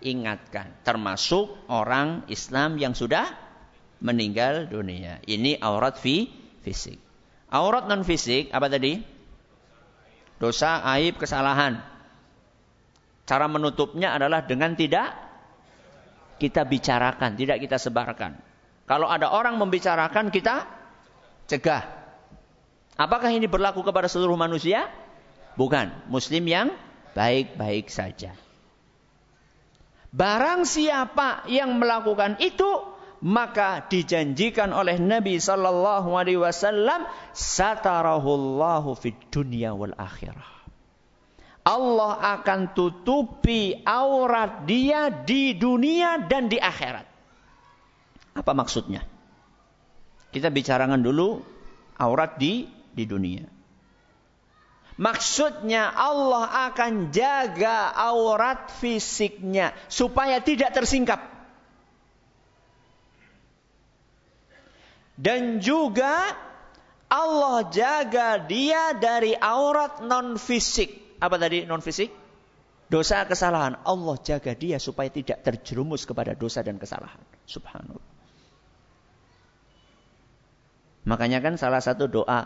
ingatkan, 0.02 0.72
termasuk 0.86 1.52
orang 1.70 2.26
Islam 2.32 2.78
yang 2.78 2.96
sudah 2.96 3.28
meninggal 4.02 4.70
dunia. 4.70 5.22
Ini 5.26 5.62
aurat 5.62 5.98
fi 6.00 6.30
fisik. 6.66 6.98
Aurat 7.52 7.86
non 7.86 8.02
fisik 8.08 8.50
apa 8.56 8.72
tadi? 8.72 9.22
dosa, 10.42 10.82
aib, 10.98 11.22
kesalahan. 11.22 11.78
Cara 13.30 13.46
menutupnya 13.46 14.18
adalah 14.18 14.42
dengan 14.42 14.74
tidak 14.74 15.14
kita 16.42 16.66
bicarakan, 16.66 17.38
tidak 17.38 17.62
kita 17.62 17.78
sebarkan. 17.78 18.42
Kalau 18.90 19.06
ada 19.06 19.30
orang 19.30 19.62
membicarakan, 19.62 20.34
kita 20.34 20.66
cegah. 21.48 21.88
Apakah 23.00 23.34
ini 23.34 23.50
berlaku 23.50 23.82
kepada 23.82 24.06
seluruh 24.06 24.38
manusia? 24.38 24.92
Bukan. 25.58 26.12
Muslim 26.12 26.44
yang 26.46 26.68
baik-baik 27.18 27.90
saja. 27.90 28.36
Barang 30.12 30.68
siapa 30.68 31.48
yang 31.48 31.80
melakukan 31.80 32.36
itu, 32.44 32.68
maka 33.24 33.88
dijanjikan 33.88 34.76
oleh 34.76 35.00
Nabi 35.00 35.40
sallallahu 35.40 36.12
alaihi 36.18 36.42
wasallam 36.42 37.08
satarahullahu 37.32 38.92
fid 39.00 39.16
dunya 39.32 39.72
wal 39.72 39.96
akhirah. 39.96 40.52
Allah 41.62 42.42
akan 42.42 42.74
tutupi 42.74 43.86
aurat 43.86 44.66
dia 44.66 45.14
di 45.14 45.54
dunia 45.54 46.26
dan 46.26 46.50
di 46.50 46.58
akhirat. 46.58 47.06
Apa 48.34 48.52
maksudnya? 48.58 49.06
Kita 50.32 50.48
bicarakan 50.48 51.04
dulu 51.04 51.44
aurat 52.00 52.40
di 52.40 52.66
di 52.96 53.04
dunia. 53.04 53.44
Maksudnya 55.02 55.92
Allah 55.92 56.72
akan 56.72 57.10
jaga 57.10 57.90
aurat 57.96 58.70
fisiknya 58.70 59.74
supaya 59.88 60.44
tidak 60.44 60.76
tersingkap. 60.76 61.20
Dan 65.22 65.62
juga 65.62 66.34
Allah 67.12 67.68
jaga 67.70 68.42
dia 68.46 68.94
dari 68.96 69.34
aurat 69.36 70.00
non 70.06 70.40
fisik. 70.40 71.18
Apa 71.20 71.38
tadi 71.38 71.66
non 71.66 71.84
fisik? 71.84 72.14
Dosa 72.92 73.24
kesalahan. 73.24 73.80
Allah 73.88 74.16
jaga 74.20 74.52
dia 74.52 74.76
supaya 74.76 75.08
tidak 75.08 75.42
terjerumus 75.42 76.04
kepada 76.04 76.36
dosa 76.36 76.60
dan 76.60 76.76
kesalahan. 76.76 77.22
Subhanallah. 77.48 78.11
Makanya 81.06 81.42
kan 81.42 81.58
salah 81.58 81.82
satu 81.82 82.06
doa 82.06 82.46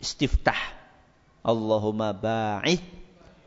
istiftah. 0.00 0.58
Allahumma 1.46 2.12
ba'id 2.12 2.82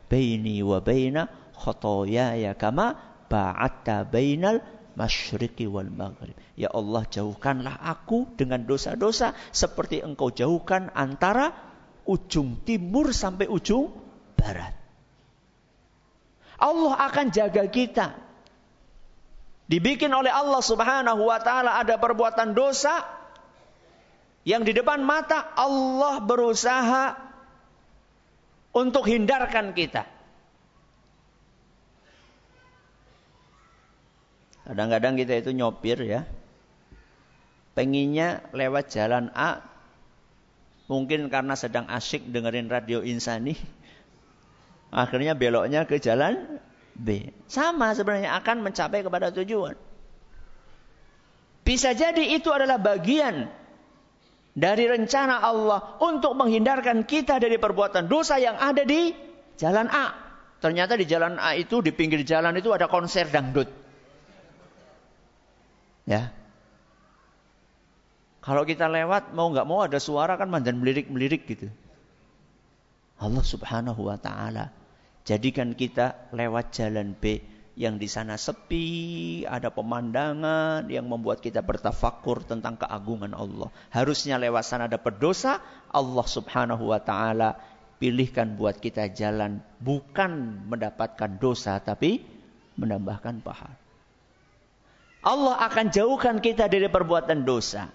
baini 0.10 0.64
wa 0.66 0.80
baina 0.82 1.28
khotoyaya 1.54 2.56
kama 2.56 2.96
ba'atta 3.30 4.08
bainal 4.08 4.64
masyriqi 4.98 5.70
wal 5.70 5.92
maghrib. 5.92 6.34
Ya 6.58 6.72
Allah 6.74 7.06
jauhkanlah 7.06 7.78
aku 7.78 8.26
dengan 8.40 8.66
dosa-dosa 8.66 9.38
seperti 9.54 10.02
engkau 10.02 10.34
jauhkan 10.34 10.90
antara 10.96 11.54
ujung 12.10 12.58
timur 12.66 13.14
sampai 13.14 13.46
ujung 13.46 13.94
barat. 14.34 14.74
Allah 16.60 16.94
akan 17.08 17.32
jaga 17.32 17.64
kita. 17.72 18.18
Dibikin 19.70 20.10
oleh 20.10 20.34
Allah 20.34 20.60
subhanahu 20.66 21.30
wa 21.30 21.38
ta'ala 21.38 21.78
ada 21.78 22.02
perbuatan 22.02 22.58
dosa 22.58 23.06
yang 24.48 24.64
di 24.64 24.72
depan 24.72 25.04
mata 25.04 25.52
Allah 25.56 26.24
berusaha 26.24 27.18
untuk 28.76 29.04
hindarkan 29.10 29.76
kita. 29.76 30.08
Kadang-kadang 34.70 35.18
kita 35.18 35.34
itu 35.42 35.50
nyopir 35.50 35.98
ya. 36.06 36.30
Penginnya 37.74 38.46
lewat 38.54 38.94
jalan 38.94 39.34
A. 39.34 39.66
Mungkin 40.86 41.30
karena 41.34 41.58
sedang 41.58 41.90
asyik 41.90 42.30
dengerin 42.30 42.70
radio 42.70 43.02
insani. 43.02 43.58
Akhirnya 44.94 45.34
beloknya 45.34 45.86
ke 45.90 45.98
jalan 45.98 46.62
B. 46.94 47.34
Sama 47.50 47.94
sebenarnya 47.94 48.38
akan 48.42 48.66
mencapai 48.66 49.02
kepada 49.02 49.34
tujuan. 49.34 49.78
Bisa 51.66 51.94
jadi 51.94 52.34
itu 52.34 52.50
adalah 52.50 52.82
bagian 52.82 53.50
dari 54.54 54.90
rencana 54.90 55.42
Allah 55.42 56.00
untuk 56.02 56.34
menghindarkan 56.36 57.06
kita 57.06 57.38
dari 57.38 57.62
perbuatan 57.62 58.10
dosa 58.10 58.42
yang 58.42 58.58
ada 58.58 58.84
di 58.84 59.14
jalan 59.60 59.88
A. 59.90 60.08
Ternyata 60.60 61.00
di 61.00 61.08
jalan 61.08 61.40
A 61.40 61.56
itu, 61.56 61.80
di 61.80 61.96
pinggir 61.96 62.24
jalan 62.28 62.56
itu 62.60 62.72
ada 62.76 62.92
konser 62.92 63.32
dangdut. 63.32 63.72
Ya. 66.04 66.34
Kalau 68.40 68.66
kita 68.66 68.90
lewat 68.90 69.36
mau 69.38 69.52
nggak 69.52 69.68
mau 69.68 69.86
ada 69.86 70.02
suara 70.02 70.34
kan 70.40 70.50
mandan 70.50 70.82
melirik-melirik 70.82 71.46
gitu. 71.46 71.70
Allah 73.20 73.44
Subhanahu 73.44 74.08
wa 74.08 74.16
taala 74.16 74.72
jadikan 75.28 75.76
kita 75.76 76.32
lewat 76.32 76.72
jalan 76.72 77.14
B 77.14 77.44
yang 77.80 77.96
di 77.96 78.12
sana 78.12 78.36
sepi, 78.36 79.48
ada 79.48 79.72
pemandangan 79.72 80.92
yang 80.92 81.08
membuat 81.08 81.40
kita 81.40 81.64
bertafakur 81.64 82.44
tentang 82.44 82.76
keagungan 82.76 83.32
Allah. 83.32 83.72
Harusnya 83.88 84.36
lewat 84.36 84.68
sana 84.68 84.92
ada 84.92 85.00
berdosa, 85.00 85.64
Allah 85.88 86.28
Subhanahu 86.28 86.92
wa 86.92 87.00
taala 87.00 87.56
pilihkan 87.96 88.60
buat 88.60 88.84
kita 88.84 89.16
jalan 89.16 89.64
bukan 89.80 90.68
mendapatkan 90.68 91.40
dosa 91.40 91.80
tapi 91.80 92.20
menambahkan 92.76 93.40
pahala. 93.40 93.80
Allah 95.24 95.56
akan 95.72 95.86
jauhkan 95.88 96.44
kita 96.44 96.68
dari 96.68 96.92
perbuatan 96.92 97.48
dosa. 97.48 97.88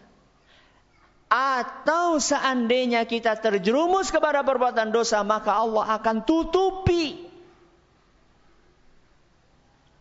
Atau 1.29 2.25
seandainya 2.25 3.05
kita 3.05 3.37
terjerumus 3.37 4.09
kepada 4.09 4.41
perbuatan 4.41 4.93
dosa, 4.93 5.21
maka 5.21 5.61
Allah 5.61 6.01
akan 6.01 6.25
tutupi. 6.25 7.24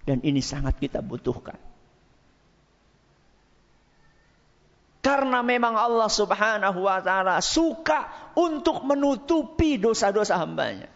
Dan 0.04 0.20
ini 0.24 0.43
sangat 0.43 0.80
kita 0.80 0.99
butuhkan. 0.99 1.56
Karena 5.04 5.43
memang 5.43 5.76
Allah 5.76 6.08
subhanahu 6.08 6.88
wa 6.88 7.04
ta'ala 7.04 7.43
suka 7.43 8.32
untuk 8.39 8.88
menutupi 8.88 9.76
dosa-dosa 9.76 10.39
hambanya. 10.39 10.88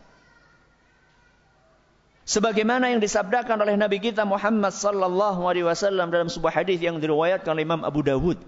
Sebagaimana 2.28 2.92
yang 2.92 3.04
disabdakan 3.04 3.60
oleh 3.64 3.76
Nabi 3.76 4.00
kita 4.04 4.24
Muhammad 4.24 4.72
sallallahu 4.76 5.48
alaihi 5.48 5.68
wasallam 5.68 6.12
dalam 6.12 6.32
sebuah 6.32 6.60
hadis 6.60 6.80
yang 6.80 7.00
diriwayatkan 7.00 7.52
oleh 7.52 7.68
Imam 7.68 7.84
Abu 7.84 8.04
Dawud. 8.04 8.40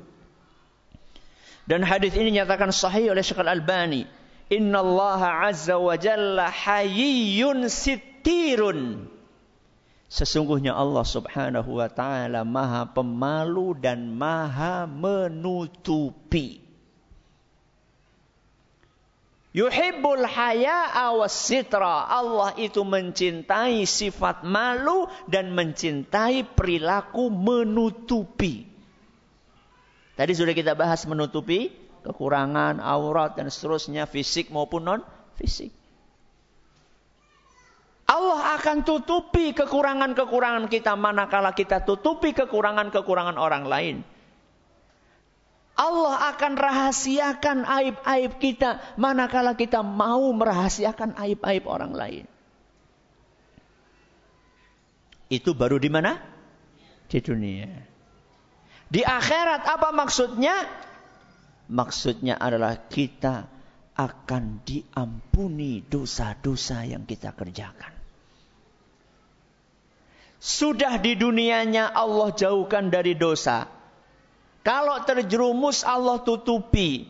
Dan 1.67 1.83
hadis 1.83 2.15
ini 2.15 2.39
nyatakan 2.39 2.71
sahih 2.71 3.11
oleh 3.11 3.23
Syekh 3.23 3.43
Al-Albani. 3.43 4.07
Inna 4.51 4.79
Allah 4.79 5.51
azza 5.51 5.75
wa 5.75 5.95
jalla 5.99 6.51
hayyun 6.51 7.67
sittirun. 7.67 9.11
Sesungguhnya 10.09 10.73
Allah 10.73 11.05
subhanahu 11.05 11.77
wa 11.77 11.85
ta'ala 11.85 12.41
maha 12.41 12.89
pemalu 12.89 13.77
dan 13.77 14.09
maha 14.09 14.89
menutupi. 14.89 16.65
Yuhibbul 19.53 20.25
haya'a 20.25 21.13
sitra. 21.29 22.09
Allah 22.09 22.57
itu 22.57 22.81
mencintai 22.81 23.85
sifat 23.85 24.41
malu 24.45 25.05
dan 25.29 25.53
mencintai 25.53 26.45
perilaku 26.57 27.29
menutupi. 27.29 28.65
Tadi 30.17 30.31
sudah 30.33 30.57
kita 30.57 30.73
bahas 30.73 31.05
menutupi 31.05 31.69
kekurangan 32.01 32.81
aurat 32.81 33.37
dan 33.37 33.49
seterusnya 33.49 34.09
fisik 34.09 34.49
maupun 34.49 34.81
non 34.85 35.01
fisik. 35.37 35.78
Allah 38.09 38.57
akan 38.57 38.81
tutupi 38.81 39.53
kekurangan-kekurangan 39.53 40.65
kita 40.65 40.97
manakala 40.97 41.53
kita 41.53 41.85
tutupi 41.85 42.33
kekurangan-kekurangan 42.33 43.37
orang 43.37 43.69
lain. 43.69 43.97
Allah 45.77 46.33
akan 46.33 46.53
rahasiakan 46.57 47.69
aib-aib 47.69 48.41
kita 48.41 48.81
manakala 48.97 49.53
kita 49.53 49.85
mau 49.85 50.25
merahasiakan 50.33 51.21
aib-aib 51.21 51.69
orang 51.69 51.93
lain. 51.93 52.25
Itu 55.29 55.53
baru 55.53 55.77
di 55.77 55.93
mana? 55.93 56.17
Di 57.05 57.21
dunia. 57.21 57.69
Di 58.89 59.05
akhirat 59.05 59.69
apa 59.69 59.93
maksudnya? 59.93 60.65
Maksudnya 61.69 62.41
adalah 62.41 62.89
kita 62.89 63.45
akan 63.93 64.65
diampuni 64.65 65.85
dosa-dosa 65.85 66.89
yang 66.89 67.05
kita 67.05 67.37
kerjakan. 67.37 67.98
Sudah 70.39 70.95
di 71.03 71.19
dunianya 71.19 71.91
Allah 71.91 72.31
jauhkan 72.31 72.87
dari 72.87 73.11
dosa. 73.11 73.67
Kalau 74.63 75.03
terjerumus 75.03 75.83
Allah 75.83 76.23
tutupi. 76.23 77.07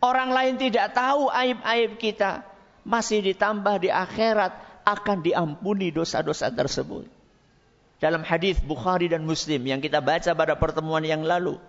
Orang 0.00 0.32
lain 0.32 0.56
tidak 0.56 0.96
tahu 0.96 1.28
aib-aib 1.32 1.96
kita. 1.96 2.44
Masih 2.84 3.20
ditambah 3.20 3.84
di 3.84 3.92
akhirat 3.92 4.52
akan 4.84 5.20
diampuni 5.20 5.92
dosa-dosa 5.92 6.48
tersebut. 6.48 7.04
Dalam 8.00 8.24
hadis 8.24 8.56
Bukhari 8.64 9.12
dan 9.12 9.28
Muslim 9.28 9.60
yang 9.68 9.80
kita 9.84 10.00
baca 10.00 10.32
pada 10.32 10.56
pertemuan 10.56 11.04
yang 11.04 11.20
lalu. 11.20 11.60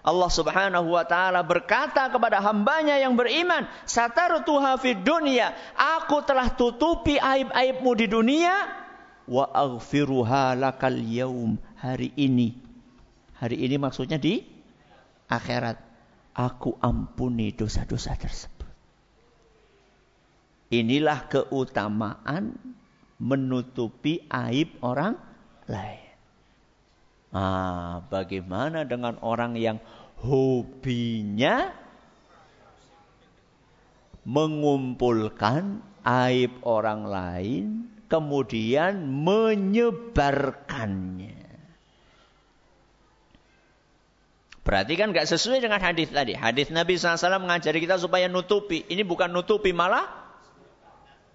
Allah 0.00 0.30
subhanahu 0.32 0.96
wa 0.96 1.04
ta'ala 1.04 1.44
berkata 1.44 2.08
kepada 2.08 2.40
hambanya 2.40 2.96
yang 2.96 3.18
beriman. 3.18 3.66
Satartuha 3.84 4.78
fid 4.80 5.02
dunia. 5.02 5.52
Aku 5.74 6.22
telah 6.22 6.48
tutupi 6.54 7.20
aib-aibmu 7.20 7.90
di 7.98 8.06
dunia. 8.06 8.79
Wa 9.30 9.46
aghfiruha 9.54 10.58
lakal 10.58 10.98
yaum. 10.98 11.54
hari 11.78 12.12
ini. 12.18 12.58
Hari 13.40 13.56
ini 13.56 13.80
maksudnya 13.80 14.20
di 14.20 14.42
akhirat. 15.30 15.88
Aku 16.30 16.78
ampuni 16.78 17.50
dosa-dosa 17.50 18.14
tersebut. 18.14 18.70
Inilah 20.70 21.26
keutamaan 21.26 22.54
menutupi 23.18 24.22
aib 24.30 24.78
orang 24.80 25.18
lain. 25.66 26.10
Ah, 27.34 28.06
bagaimana 28.06 28.86
dengan 28.86 29.18
orang 29.22 29.58
yang 29.58 29.82
hobinya 30.22 31.74
mengumpulkan 34.22 35.82
aib 36.06 36.62
orang 36.62 37.00
lain, 37.06 37.66
kemudian 38.10 39.06
menyebarkannya. 39.06 41.38
Berarti 44.60 44.92
kan 44.98 45.14
gak 45.16 45.30
sesuai 45.30 45.64
dengan 45.64 45.80
hadis 45.80 46.12
tadi. 46.12 46.36
Hadis 46.36 46.68
Nabi 46.68 47.00
SAW 47.00 47.40
mengajari 47.40 47.80
kita 47.80 47.96
supaya 47.96 48.28
nutupi. 48.28 48.84
Ini 48.86 49.02
bukan 49.08 49.32
nutupi, 49.32 49.72
malah 49.72 50.04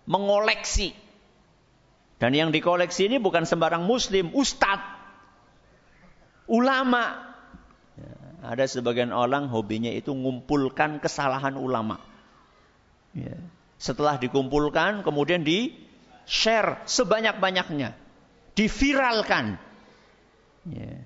mengoleksi. 0.05 0.93
Dan 2.21 2.37
yang 2.37 2.53
dikoleksi 2.53 3.11
ini 3.11 3.19
bukan 3.19 3.43
sembarang 3.43 3.83
muslim, 3.83 4.31
ustadz, 4.31 4.87
ulama. 6.47 7.35
Ya, 7.99 8.15
ada 8.55 8.63
sebagian 8.69 9.11
orang 9.11 9.51
hobinya 9.51 9.91
itu 9.91 10.15
ngumpulkan 10.15 11.03
kesalahan 11.03 11.59
ulama. 11.59 11.99
Ya. 13.11 13.35
Setelah 13.75 14.15
dikumpulkan, 14.15 15.03
kemudian 15.03 15.43
di 15.43 15.75
share 16.25 16.81
sebanyak-banyaknya, 16.89 17.93
diviralkan. 18.57 19.61
Ya. 20.69 21.05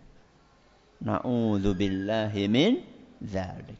Na'udzubillahi 1.00 2.44
min 2.52 2.84
dzalik. 3.24 3.80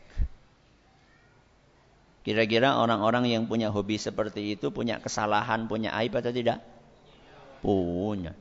Kira-kira 2.24 2.76
orang-orang 2.76 3.32
yang 3.32 3.44
punya 3.48 3.72
hobi 3.72 3.96
seperti 3.96 4.54
itu 4.54 4.70
punya 4.70 5.00
kesalahan, 5.00 5.66
punya 5.72 5.96
aib 6.04 6.14
atau 6.14 6.32
tidak? 6.36 6.62
Punya. 7.64 8.36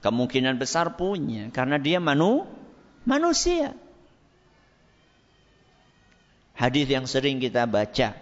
Kemungkinan 0.00 0.54
besar 0.56 0.94
punya 0.94 1.50
karena 1.50 1.76
dia 1.82 1.98
manu 1.98 2.46
manusia. 3.02 3.74
Hadis 6.56 6.88
yang 6.88 7.04
sering 7.04 7.42
kita 7.42 7.68
baca 7.68 8.16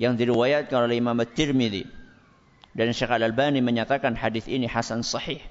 yang 0.00 0.14
diriwayatkan 0.14 0.88
oleh 0.88 0.96
Imam 0.96 1.18
At-Tirmidzi 1.18 1.97
dan 2.78 2.94
Syekh 2.94 3.10
Al-Albani 3.10 3.58
menyatakan 3.58 4.14
hadis 4.14 4.46
ini 4.46 4.70
hasan 4.70 5.02
sahih. 5.02 5.42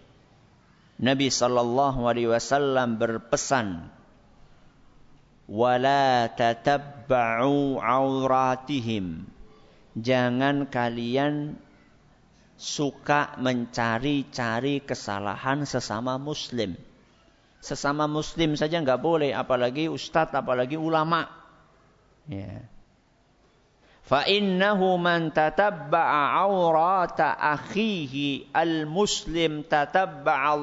Nabi 0.96 1.28
sallallahu 1.28 2.08
alaihi 2.08 2.32
wasallam 2.32 2.96
berpesan 2.96 3.92
wala 5.52 6.32
tatabba'u 6.32 7.84
auratihim. 7.84 9.28
Jangan 10.00 10.72
kalian 10.72 11.60
suka 12.56 13.36
mencari-cari 13.44 14.80
kesalahan 14.88 15.68
sesama 15.68 16.16
muslim. 16.16 16.80
Sesama 17.60 18.08
muslim 18.08 18.56
saja 18.56 18.80
nggak 18.80 19.04
boleh 19.04 19.36
apalagi 19.36 19.92
ustadz 19.92 20.32
apalagi 20.32 20.80
ulama. 20.80 21.28
Ya 22.32 22.64
Fa 24.08 24.24
innahu 24.24 24.96
man 24.96 25.36
tatabba'a 25.36 26.40
awrata 26.48 27.36
akhihi 27.36 28.56
al-muslim 28.56 29.68
tatabba'a. 29.68 30.56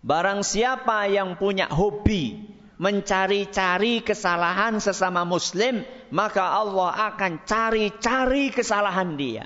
Barang 0.00 0.40
siapa 0.40 1.12
yang 1.12 1.36
punya 1.36 1.68
hobi 1.68 2.40
mencari-cari 2.80 4.00
kesalahan 4.00 4.80
sesama 4.80 5.28
muslim, 5.28 5.84
maka 6.08 6.56
Allah 6.56 7.12
akan 7.12 7.44
cari-cari 7.44 8.48
kesalahan 8.48 9.12
dia. 9.20 9.44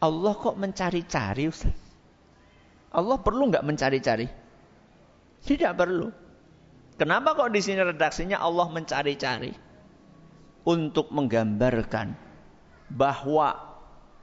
Allah 0.00 0.32
kok 0.32 0.56
mencari-cari? 0.56 1.44
Allah 2.88 3.16
perlu 3.20 3.52
nggak 3.52 3.66
mencari-cari? 3.68 4.47
Tidak 5.44 5.72
perlu. 5.74 6.08
Kenapa 6.98 7.38
kok 7.38 7.54
di 7.54 7.62
sini 7.62 7.78
redaksinya 7.78 8.42
Allah 8.42 8.66
mencari-cari? 8.70 9.52
Untuk 10.68 11.08
menggambarkan 11.14 12.12
bahwa 12.92 13.56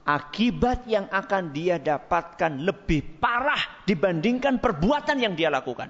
akibat 0.06 0.86
yang 0.86 1.10
akan 1.10 1.50
dia 1.50 1.82
dapatkan 1.82 2.62
lebih 2.62 3.18
parah 3.18 3.82
dibandingkan 3.90 4.62
perbuatan 4.62 5.18
yang 5.18 5.34
dia 5.34 5.50
lakukan. 5.50 5.90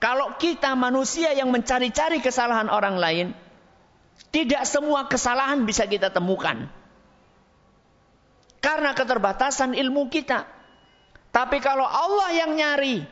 Kalau 0.00 0.36
kita 0.40 0.72
manusia 0.76 1.32
yang 1.36 1.52
mencari-cari 1.52 2.20
kesalahan 2.24 2.72
orang 2.72 2.96
lain, 2.96 3.26
tidak 4.32 4.64
semua 4.64 5.08
kesalahan 5.08 5.64
bisa 5.64 5.84
kita 5.84 6.12
temukan. 6.12 6.68
Karena 8.64 8.96
keterbatasan 8.96 9.76
ilmu 9.76 10.08
kita. 10.08 10.48
Tapi 11.28 11.60
kalau 11.60 11.84
Allah 11.84 12.30
yang 12.32 12.56
nyari, 12.56 13.04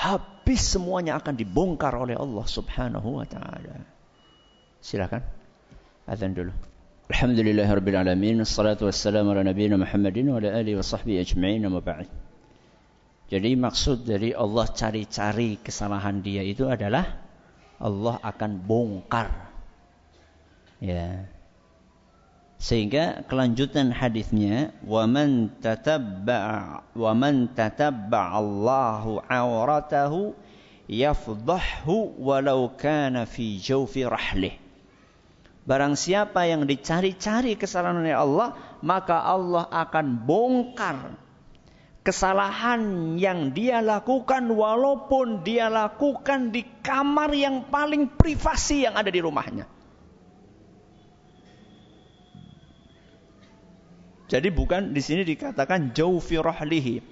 habis 0.00 0.64
semuanya 0.64 1.20
akan 1.20 1.36
dibongkar 1.36 1.92
oleh 1.92 2.16
Allah 2.16 2.46
Subhanahu 2.48 3.20
wa 3.20 3.26
taala. 3.28 3.84
Silakan. 4.80 5.20
Azan 6.08 6.32
dulu. 6.32 6.56
Alhamdulillahirabbil 7.12 7.98
alamin 8.00 8.40
wassalatu 8.40 8.88
wassalamu 8.88 9.36
ala 9.36 9.44
nabiyina 9.44 9.76
Muhammadin 9.76 10.32
wa 10.32 10.40
ala 10.40 10.56
alihi 10.56 10.78
wa 10.78 10.86
sahbihi 10.86 11.20
ajma'in 11.20 11.68
amma 11.68 11.84
ba'd. 11.84 12.08
Jadi 13.28 13.50
maksud 13.54 14.08
dari 14.08 14.32
Allah 14.34 14.66
cari-cari 14.72 15.60
kesalahan 15.60 16.24
dia 16.24 16.42
itu 16.42 16.66
adalah 16.66 17.04
Allah 17.78 18.16
akan 18.24 18.50
bongkar. 18.64 19.28
Ya. 20.80 21.28
Sehingga 22.60 23.24
kelanjutan 23.24 23.88
hadisnya 23.88 24.76
wa 24.84 25.08
man 25.08 25.48
tatabba'a 25.64 26.92
wa 26.92 27.12
man 27.16 27.48
tatabba'a 27.56 28.36
Allahu 28.36 29.24
awratahu 29.24 30.36
yafdahhu 30.84 32.20
walau 32.20 32.76
kana 32.76 33.24
fi 33.24 33.56
jawfi 33.56 34.04
rahlih. 34.04 34.60
Barang 35.64 35.96
siapa 35.96 36.44
yang 36.44 36.68
dicari-cari 36.68 37.56
kesalahan 37.56 38.04
oleh 38.04 38.12
Allah, 38.12 38.52
maka 38.84 39.24
Allah 39.24 39.64
akan 39.64 40.06
bongkar 40.28 41.16
kesalahan 42.04 43.16
yang 43.16 43.56
dia 43.56 43.80
lakukan 43.80 44.52
walaupun 44.52 45.44
dia 45.48 45.72
lakukan 45.72 46.52
di 46.52 46.64
kamar 46.84 47.32
yang 47.32 47.72
paling 47.72 48.08
privasi 48.20 48.84
yang 48.84 49.00
ada 49.00 49.08
di 49.08 49.20
rumahnya. 49.24 49.79
Jadi 54.30 54.46
bukan 54.54 54.94
di 54.94 55.02
sini 55.02 55.26
dikatakan 55.26 55.90
jauh 55.90 56.22
fi 56.22 56.38
rahlihi. 56.38 57.02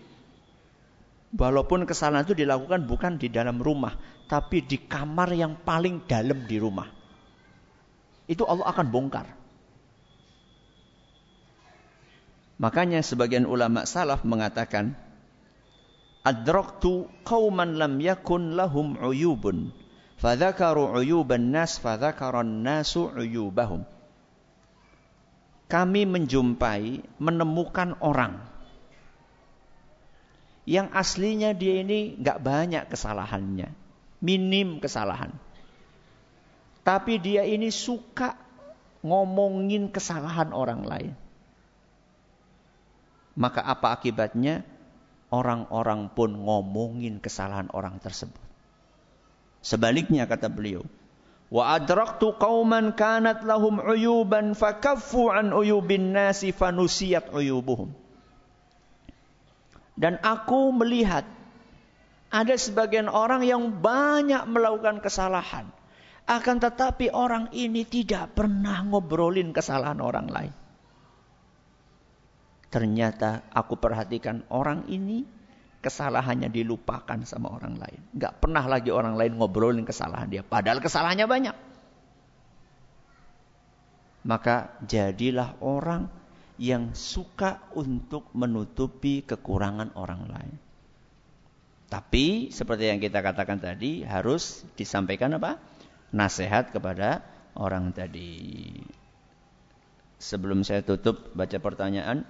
Walaupun 1.35 1.83
kesalahan 1.83 2.23
itu 2.23 2.39
dilakukan 2.39 2.87
bukan 2.87 3.19
di 3.19 3.27
dalam 3.27 3.59
rumah, 3.59 3.99
tapi 4.31 4.63
di 4.63 4.79
kamar 4.79 5.35
yang 5.35 5.59
paling 5.59 6.07
dalam 6.07 6.47
di 6.47 6.57
rumah. 6.63 6.87
Itu 8.31 8.47
Allah 8.47 8.71
akan 8.71 8.87
bongkar. 8.89 9.27
Makanya 12.63 13.03
sebagian 13.03 13.51
ulama 13.51 13.83
salaf 13.83 14.23
mengatakan, 14.23 14.95
Adraktu 16.23 17.11
qawman 17.27 17.83
lam 17.83 17.99
yakun 17.99 18.55
lahum 18.55 18.95
uyubun. 18.95 19.75
Fadhakaru 20.23 20.95
uyuban 21.03 21.51
nas, 21.51 21.83
fadhakaran 21.83 22.63
nasu 22.63 23.11
uyubahum 23.11 23.87
kami 25.69 26.09
menjumpai, 26.09 27.05
menemukan 27.21 27.93
orang 28.01 28.41
yang 30.69 30.93
aslinya 30.93 31.57
dia 31.57 31.81
ini 31.81 32.21
nggak 32.21 32.45
banyak 32.45 32.85
kesalahannya, 32.93 33.73
minim 34.21 34.85
kesalahan. 34.85 35.33
Tapi 36.85 37.17
dia 37.21 37.45
ini 37.45 37.73
suka 37.73 38.37
ngomongin 39.01 39.89
kesalahan 39.89 40.53
orang 40.53 40.85
lain. 40.85 41.13
Maka 43.33 43.65
apa 43.65 43.97
akibatnya? 43.97 44.65
Orang-orang 45.29 46.09
pun 46.09 46.33
ngomongin 46.41 47.21
kesalahan 47.21 47.69
orang 47.77 48.01
tersebut. 48.01 48.41
Sebaliknya 49.61 50.25
kata 50.25 50.49
beliau, 50.49 50.89
Wa 51.49 51.81
adraktu 51.81 52.37
qauman 52.37 52.93
kanat 52.93 53.41
lahum 53.41 53.81
uyuban 53.81 54.53
fakaffu 54.53 55.33
an 55.33 55.57
uyubin 55.57 56.13
nasi 56.13 56.53
fanusiyat 56.53 57.33
uyubuhum. 57.33 57.89
Dan 59.99 60.21
aku 60.21 60.71
melihat 60.77 61.25
ada 62.29 62.55
sebagian 62.55 63.09
orang 63.09 63.43
yang 63.43 63.81
banyak 63.81 64.45
melakukan 64.45 65.01
kesalahan. 65.01 65.67
Akan 66.29 66.61
tetapi 66.61 67.09
orang 67.09 67.49
ini 67.57 67.89
tidak 67.89 68.37
pernah 68.37 68.85
ngobrolin 68.85 69.57
kesalahan 69.57 69.97
orang 70.05 70.29
lain. 70.29 70.55
Ternyata 72.69 73.49
aku 73.49 73.81
perhatikan 73.81 74.45
orang 74.53 74.85
ini 74.93 75.25
kesalahannya 75.89 76.53
dilupakan 76.53 77.25
sama 77.25 77.49
orang 77.49 77.81
lain. 77.81 78.01
Gak 78.21 78.45
pernah 78.45 78.61
lagi 78.69 78.93
orang 78.93 79.17
lain 79.17 79.41
ngobrolin 79.41 79.89
kesalahan 79.89 80.29
dia. 80.29 80.45
Padahal 80.45 80.85
kesalahannya 80.85 81.25
banyak. 81.25 81.57
Maka 84.29 84.77
jadilah 84.85 85.57
orang 85.65 86.13
yang 86.61 86.93
suka 86.93 87.65
untuk 87.73 88.29
menutupi 88.37 89.25
kekurangan 89.25 89.97
orang 89.97 90.29
lain. 90.29 90.55
Tapi 91.89 92.53
seperti 92.53 92.93
yang 92.93 93.01
kita 93.01 93.25
katakan 93.25 93.57
tadi 93.57 94.05
harus 94.05 94.69
disampaikan 94.77 95.41
apa? 95.41 95.57
Nasihat 96.13 96.69
kepada 96.69 97.25
orang 97.57 97.97
tadi. 97.97 98.77
Sebelum 100.21 100.61
saya 100.61 100.85
tutup 100.85 101.33
baca 101.33 101.57
pertanyaan, 101.57 102.29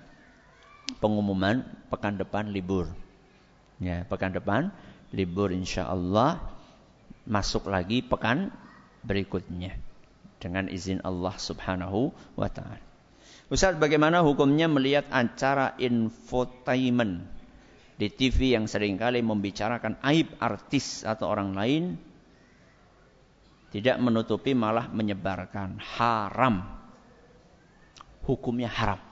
pengumuman 1.02 1.66
pekan 1.90 2.14
depan 2.20 2.54
libur. 2.54 2.86
Ya, 3.79 4.03
pekan 4.03 4.35
depan 4.35 4.74
libur 5.14 5.55
insya 5.55 5.87
Allah 5.87 6.43
masuk 7.24 7.70
lagi 7.70 8.03
pekan 8.03 8.51
berikutnya 9.07 9.79
dengan 10.43 10.66
izin 10.66 10.99
Allah 11.07 11.35
Subhanahu 11.39 12.11
wa 12.35 12.49
taala. 12.51 12.83
Ustaz, 13.49 13.79
bagaimana 13.81 14.20
hukumnya 14.20 14.68
melihat 14.68 15.09
acara 15.09 15.72
infotainment 15.81 17.24
di 17.97 18.12
TV 18.12 18.59
yang 18.59 18.68
sering 18.68 19.01
kali 19.01 19.24
membicarakan 19.24 19.97
aib 20.05 20.37
artis 20.43 21.07
atau 21.07 21.31
orang 21.33 21.57
lain? 21.57 21.85
Tidak 23.68 24.01
menutupi 24.01 24.53
malah 24.57 24.89
menyebarkan 24.89 25.81
haram. 25.81 26.64
Hukumnya 28.24 28.68
haram 28.68 29.07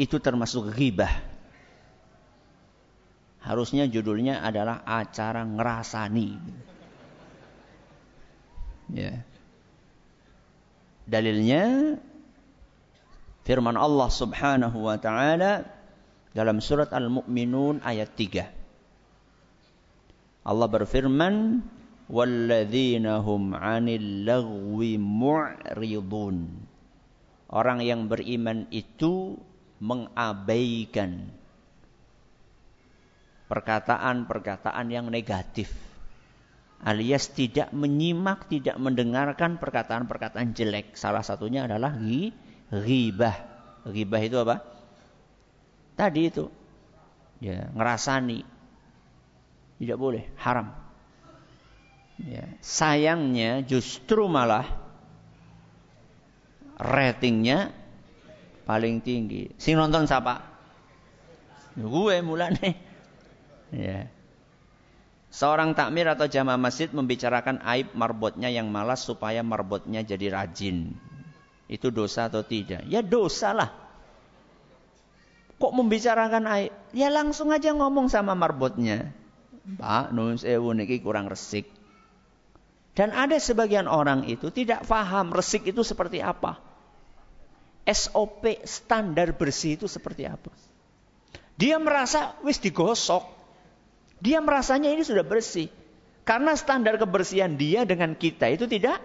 itu 0.00 0.16
termasuk 0.16 0.72
ghibah 0.72 1.12
harusnya 3.44 3.84
judulnya 3.84 4.40
adalah 4.40 4.80
acara 4.88 5.44
ngerasani 5.44 6.40
ya 8.96 9.12
dalilnya 11.04 12.00
firman 13.44 13.76
Allah 13.76 14.08
Subhanahu 14.08 14.88
wa 14.88 14.96
taala 14.96 15.80
dalam 16.30 16.62
surat 16.62 16.94
Al-Mu'minun 16.94 17.82
ayat 17.82 18.14
3. 18.14 20.46
Allah 20.46 20.68
berfirman, 20.70 21.58
"Walladzina 22.06 23.18
hum 23.18 23.50
'anil 23.54 24.22
lagwi 24.22 24.94
mu'ridun." 24.96 26.36
Orang 27.50 27.82
yang 27.82 28.06
beriman 28.06 28.70
itu 28.70 29.34
mengabaikan 29.80 31.32
perkataan-perkataan 33.50 34.86
yang 34.92 35.10
negatif. 35.10 35.72
Alias 36.80 37.28
tidak 37.32 37.68
menyimak, 37.76 38.48
tidak 38.48 38.80
mendengarkan 38.80 39.60
perkataan-perkataan 39.60 40.56
jelek. 40.56 40.96
Salah 40.96 41.20
satunya 41.20 41.68
adalah 41.68 41.92
ghibah. 42.72 43.36
Ghibah 43.84 44.22
itu 44.24 44.36
apa? 44.40 44.64
Tadi 45.92 46.22
itu. 46.24 46.48
Ya, 47.40 47.68
ngerasani. 47.72 48.40
Tidak 49.80 49.96
boleh, 49.96 50.24
haram. 50.40 50.72
Ya, 52.20 52.48
sayangnya 52.60 53.64
justru 53.64 54.28
malah 54.28 54.68
ratingnya 56.76 57.72
paling 58.70 59.02
tinggi. 59.02 59.50
Sing 59.58 59.74
nonton 59.74 60.06
siapa? 60.06 60.46
Gue 61.74 62.22
mulane. 62.22 62.78
Ya. 63.74 64.06
Seorang 65.34 65.74
takmir 65.74 66.06
atau 66.06 66.30
jamaah 66.30 66.58
masjid 66.58 66.86
membicarakan 66.90 67.62
aib 67.66 67.90
marbotnya 67.98 68.46
yang 68.46 68.70
malas 68.70 69.02
supaya 69.02 69.42
marbotnya 69.42 70.06
jadi 70.06 70.30
rajin. 70.30 70.94
Itu 71.66 71.90
dosa 71.90 72.30
atau 72.30 72.46
tidak? 72.46 72.86
Ya 72.86 73.02
dosa 73.02 73.50
lah. 73.54 73.70
Kok 75.58 75.74
membicarakan 75.74 76.46
aib? 76.46 76.70
Ya 76.94 77.10
langsung 77.10 77.50
aja 77.50 77.74
ngomong 77.74 78.06
sama 78.06 78.38
marbotnya. 78.38 79.10
Pak, 79.78 80.14
nun 80.14 80.38
sewu 80.38 80.74
niki 80.74 81.02
kurang 81.02 81.26
resik. 81.26 81.70
Dan 82.94 83.14
ada 83.14 83.38
sebagian 83.38 83.86
orang 83.86 84.26
itu 84.26 84.50
tidak 84.50 84.82
paham 84.86 85.30
resik 85.30 85.66
itu 85.66 85.86
seperti 85.86 86.18
apa. 86.22 86.69
SOP 87.86 88.60
standar 88.68 89.32
bersih 89.34 89.80
itu 89.80 89.86
seperti 89.88 90.28
apa. 90.28 90.52
Dia 91.60 91.76
merasa 91.76 92.36
wis 92.40 92.56
digosok. 92.56 93.24
Dia 94.20 94.40
merasanya 94.40 94.92
ini 94.92 95.04
sudah 95.04 95.24
bersih. 95.24 95.68
Karena 96.24 96.56
standar 96.56 97.00
kebersihan 97.00 97.56
dia 97.56 97.84
dengan 97.88 98.12
kita 98.16 98.48
itu 98.52 98.68
tidak 98.68 99.00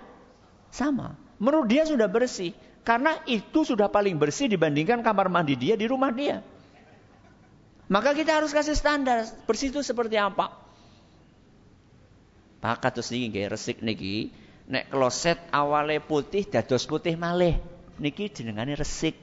sama. 0.72 1.16
Menurut 1.40 1.68
dia 1.68 1.84
sudah 1.88 2.08
bersih. 2.08 2.56
Karena 2.86 3.18
itu 3.26 3.66
sudah 3.66 3.90
paling 3.90 4.16
bersih 4.16 4.46
dibandingkan 4.46 5.02
kamar 5.02 5.28
mandi 5.28 5.58
dia 5.58 5.74
di 5.74 5.90
rumah 5.90 6.14
dia. 6.14 6.46
Maka 7.86 8.14
kita 8.14 8.42
harus 8.42 8.54
kasih 8.54 8.78
standar 8.78 9.26
bersih 9.46 9.74
itu 9.74 9.82
seperti 9.82 10.18
apa. 10.18 10.54
Pak 12.62 12.82
kados 12.82 13.14
niki 13.14 13.26
nggih 13.30 13.46
resik 13.52 13.78
niki 13.86 14.34
nek 14.66 14.90
kloset 14.90 15.38
awale 15.54 16.02
putih 16.02 16.46
dados 16.50 16.90
putih 16.90 17.14
malih. 17.14 17.62
Niki 18.00 18.28
jenengane 18.32 18.76
resik. 18.76 19.16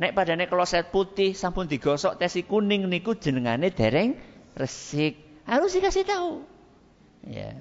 Nek 0.00 0.16
padane 0.16 0.48
kloset 0.48 0.88
putih 0.88 1.36
sampun 1.36 1.68
digosok 1.68 2.16
tesi 2.16 2.46
kuning 2.46 2.88
niku 2.88 3.18
jenengane 3.18 3.68
dereng 3.74 4.16
resik. 4.56 5.44
Harus 5.44 5.74
dikasih 5.76 6.06
tahu. 6.06 6.46
Ya. 7.26 7.52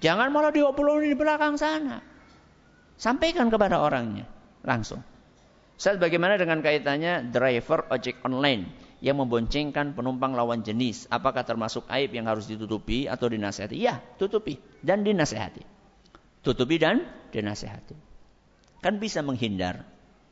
Jangan 0.00 0.32
malah 0.32 0.50
diobrolin 0.50 1.12
di 1.12 1.16
belakang 1.16 1.60
sana. 1.60 2.00
Sampaikan 2.96 3.52
kepada 3.52 3.78
orangnya 3.78 4.24
langsung. 4.64 5.04
Saat 5.80 5.96
bagaimana 5.96 6.36
dengan 6.36 6.60
kaitannya 6.60 7.32
driver 7.32 7.88
ojek 7.88 8.20
online 8.24 8.68
yang 9.00 9.16
memboncengkan 9.16 9.96
penumpang 9.96 10.36
lawan 10.36 10.60
jenis? 10.60 11.08
Apakah 11.08 11.44
termasuk 11.44 11.88
aib 11.88 12.12
yang 12.12 12.28
harus 12.28 12.44
ditutupi 12.44 13.08
atau 13.08 13.32
dinasehati? 13.32 13.76
Ya, 13.80 14.00
tutupi 14.20 14.60
dan 14.84 15.04
dinasehati. 15.04 15.64
Tutupi 16.44 16.76
dan 16.76 17.08
dinasehati. 17.32 18.09
Kan 18.80 19.00
bisa 19.00 19.20
menghindar. 19.20 19.84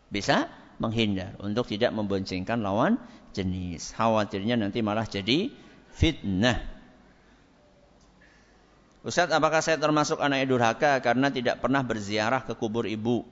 Bisa 0.09 0.49
menghindar 0.81 1.37
untuk 1.43 1.69
tidak 1.69 1.93
memboncengkan 1.93 2.65
lawan 2.65 2.97
jenis. 3.37 3.93
Khawatirnya 3.93 4.57
nanti 4.57 4.81
malah 4.81 5.05
jadi 5.05 5.53
fitnah. 5.93 6.59
Ustaz, 9.07 9.31
apakah 9.31 9.63
saya 9.63 9.79
termasuk 9.79 10.19
anak 10.19 10.49
durhaka 10.51 10.99
karena 11.01 11.31
tidak 11.31 11.63
pernah 11.63 11.87
berziarah 11.87 12.43
ke 12.45 12.59
kubur 12.59 12.85
ibu? 12.85 13.25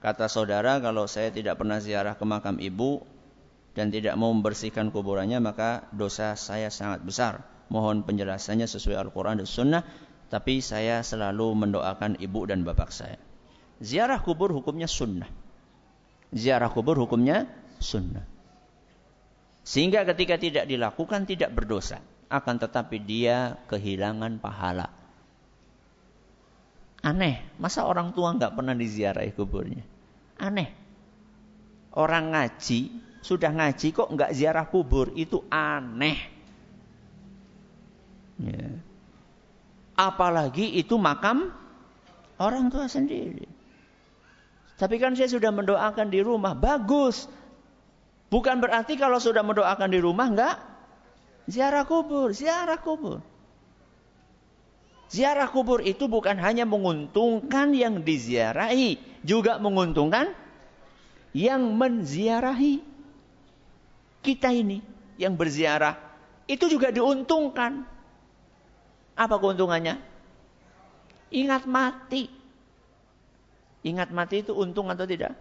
Kata 0.00 0.32
saudara, 0.32 0.80
kalau 0.80 1.04
saya 1.04 1.28
tidak 1.28 1.60
pernah 1.60 1.76
ziarah 1.76 2.16
ke 2.16 2.24
makam 2.24 2.56
ibu 2.56 3.04
dan 3.76 3.92
tidak 3.92 4.16
mau 4.16 4.32
membersihkan 4.32 4.88
kuburannya, 4.88 5.36
maka 5.44 5.84
dosa 5.92 6.40
saya 6.40 6.72
sangat 6.72 7.04
besar. 7.04 7.44
Mohon 7.68 8.08
penjelasannya 8.08 8.64
sesuai 8.64 8.96
Al-Quran 8.96 9.44
dan 9.44 9.48
Sunnah, 9.50 9.82
tapi 10.32 10.64
saya 10.64 11.04
selalu 11.04 11.52
mendoakan 11.52 12.16
ibu 12.16 12.48
dan 12.48 12.64
bapak 12.64 12.88
saya. 12.88 13.20
Ziarah 13.80 14.20
kubur 14.20 14.52
hukumnya 14.52 14.84
sunnah. 14.84 15.28
Ziarah 16.30 16.68
kubur 16.68 17.00
hukumnya 17.00 17.48
sunnah. 17.80 18.22
Sehingga 19.64 20.04
ketika 20.04 20.36
tidak 20.36 20.64
dilakukan 20.68 21.24
tidak 21.24 21.56
berdosa. 21.56 22.04
Akan 22.30 22.62
tetapi 22.62 23.02
dia 23.02 23.58
kehilangan 23.66 24.38
pahala. 24.38 24.92
Aneh, 27.00 27.42
masa 27.56 27.88
orang 27.88 28.12
tua 28.12 28.36
nggak 28.36 28.54
pernah 28.54 28.76
diziarahi 28.76 29.32
kuburnya? 29.34 29.82
Aneh. 30.38 30.70
Orang 31.96 32.30
ngaji, 32.30 32.80
sudah 33.24 33.50
ngaji 33.50 33.90
kok 33.90 34.12
nggak 34.14 34.30
ziarah 34.36 34.68
kubur, 34.68 35.10
itu 35.18 35.42
aneh. 35.50 36.20
Ya. 38.38 38.68
Apalagi 39.98 40.78
itu 40.78 40.94
makam 41.00 41.50
orang 42.38 42.70
tua 42.70 42.86
sendiri. 42.86 43.59
Tapi 44.80 44.96
kan 44.96 45.12
saya 45.12 45.28
sudah 45.28 45.52
mendoakan 45.52 46.08
di 46.08 46.24
rumah, 46.24 46.56
bagus. 46.56 47.28
Bukan 48.32 48.64
berarti 48.64 48.96
kalau 48.96 49.20
sudah 49.20 49.44
mendoakan 49.44 49.92
di 49.92 50.00
rumah 50.00 50.32
nggak 50.32 50.56
ziarah 51.52 51.84
kubur, 51.84 52.32
ziarah 52.32 52.80
kubur. 52.80 53.20
Ziarah 55.12 55.52
kubur 55.52 55.84
itu 55.84 56.08
bukan 56.08 56.40
hanya 56.40 56.64
menguntungkan 56.64 57.76
yang 57.76 58.00
diziarahi, 58.00 58.96
juga 59.20 59.60
menguntungkan 59.60 60.32
yang 61.36 61.60
menziarahi. 61.76 62.80
Kita 64.24 64.48
ini 64.48 64.80
yang 65.20 65.36
berziarah 65.36 65.98
itu 66.48 66.72
juga 66.72 66.88
diuntungkan. 66.88 67.84
Apa 69.12 69.36
keuntungannya? 69.36 70.00
Ingat 71.28 71.68
mati. 71.68 72.39
Ingat 73.80 74.12
mati 74.12 74.44
itu 74.44 74.52
untung 74.52 74.92
atau 74.92 75.08
tidak? 75.08 75.32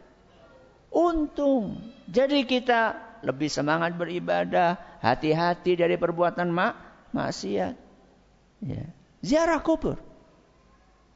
Untung. 0.90 1.80
Jadi 2.08 2.48
kita 2.48 2.96
lebih 3.22 3.52
semangat 3.52 4.00
beribadah, 4.00 4.80
hati-hati 5.04 5.76
dari 5.76 6.00
perbuatan 6.00 6.48
mak 6.50 6.74
maksiat. 7.12 7.76
Ya. 8.64 8.86
Ziarah 9.20 9.60
kubur. 9.60 10.00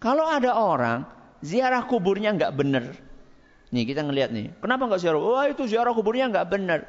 Kalau 0.04 0.28
ada 0.28 0.60
orang 0.60 1.08
ziarah 1.40 1.88
kuburnya 1.88 2.36
nggak 2.36 2.54
benar, 2.60 2.92
nih 3.72 3.84
kita 3.88 4.04
ngelihat 4.04 4.36
nih, 4.36 4.52
kenapa 4.60 4.92
nggak 4.92 5.00
ziarah? 5.00 5.20
Wah 5.20 5.48
itu 5.48 5.64
ziarah 5.64 5.96
kuburnya 5.96 6.28
nggak 6.28 6.48
benar. 6.52 6.84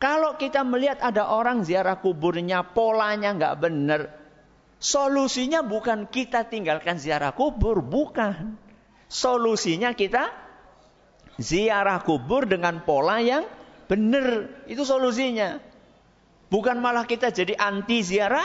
Kalau 0.00 0.40
kita 0.40 0.64
melihat 0.64 1.00
ada 1.04 1.28
orang 1.28 1.60
ziarah 1.64 2.00
kuburnya 2.00 2.64
polanya 2.64 3.36
nggak 3.36 3.56
benar, 3.60 4.00
solusinya 4.80 5.60
bukan 5.60 6.08
kita 6.08 6.48
tinggalkan 6.48 6.96
ziarah 6.96 7.36
kubur, 7.36 7.84
bukan. 7.84 8.63
Solusinya 9.14 9.94
kita 9.94 10.26
ziarah 11.38 12.02
kubur 12.02 12.50
dengan 12.50 12.82
pola 12.82 13.22
yang 13.22 13.46
benar. 13.86 14.50
Itu 14.66 14.82
solusinya. 14.82 15.62
Bukan 16.50 16.82
malah 16.82 17.06
kita 17.06 17.30
jadi 17.30 17.54
anti 17.54 18.02
ziarah 18.02 18.42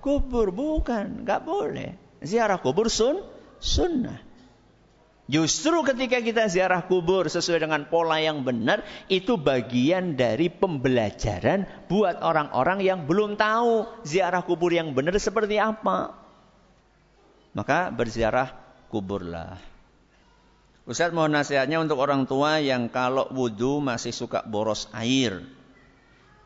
kubur, 0.00 0.56
bukan, 0.56 1.20
nggak 1.20 1.44
boleh. 1.44 1.92
Ziarah 2.24 2.56
kubur 2.64 2.88
sun, 2.88 3.20
sunnah. 3.60 4.24
Justru 5.28 5.82
ketika 5.82 6.22
kita 6.22 6.48
ziarah 6.48 6.86
kubur 6.86 7.28
sesuai 7.28 7.68
dengan 7.68 7.84
pola 7.90 8.16
yang 8.16 8.40
benar, 8.40 8.86
itu 9.12 9.36
bagian 9.36 10.16
dari 10.16 10.48
pembelajaran 10.48 11.66
buat 11.92 12.22
orang-orang 12.24 12.80
yang 12.80 13.04
belum 13.04 13.36
tahu 13.36 14.00
ziarah 14.06 14.40
kubur 14.46 14.72
yang 14.72 14.94
benar 14.96 15.18
seperti 15.20 15.60
apa. 15.60 16.14
Maka 17.52 17.90
berziarah 17.90 18.54
kuburlah. 18.88 19.75
Ustaz 20.86 21.10
mohon 21.10 21.34
nasihatnya 21.34 21.82
untuk 21.82 21.98
orang 21.98 22.30
tua 22.30 22.62
yang 22.62 22.86
kalau 22.86 23.26
wudhu 23.34 23.82
masih 23.82 24.14
suka 24.14 24.46
boros 24.46 24.86
air. 24.94 25.42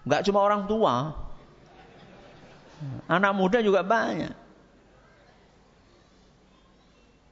Enggak 0.09 0.25
cuma 0.25 0.41
orang 0.41 0.65
tua. 0.65 1.13
Anak 3.05 3.37
muda 3.37 3.61
juga 3.61 3.85
banyak. 3.85 4.33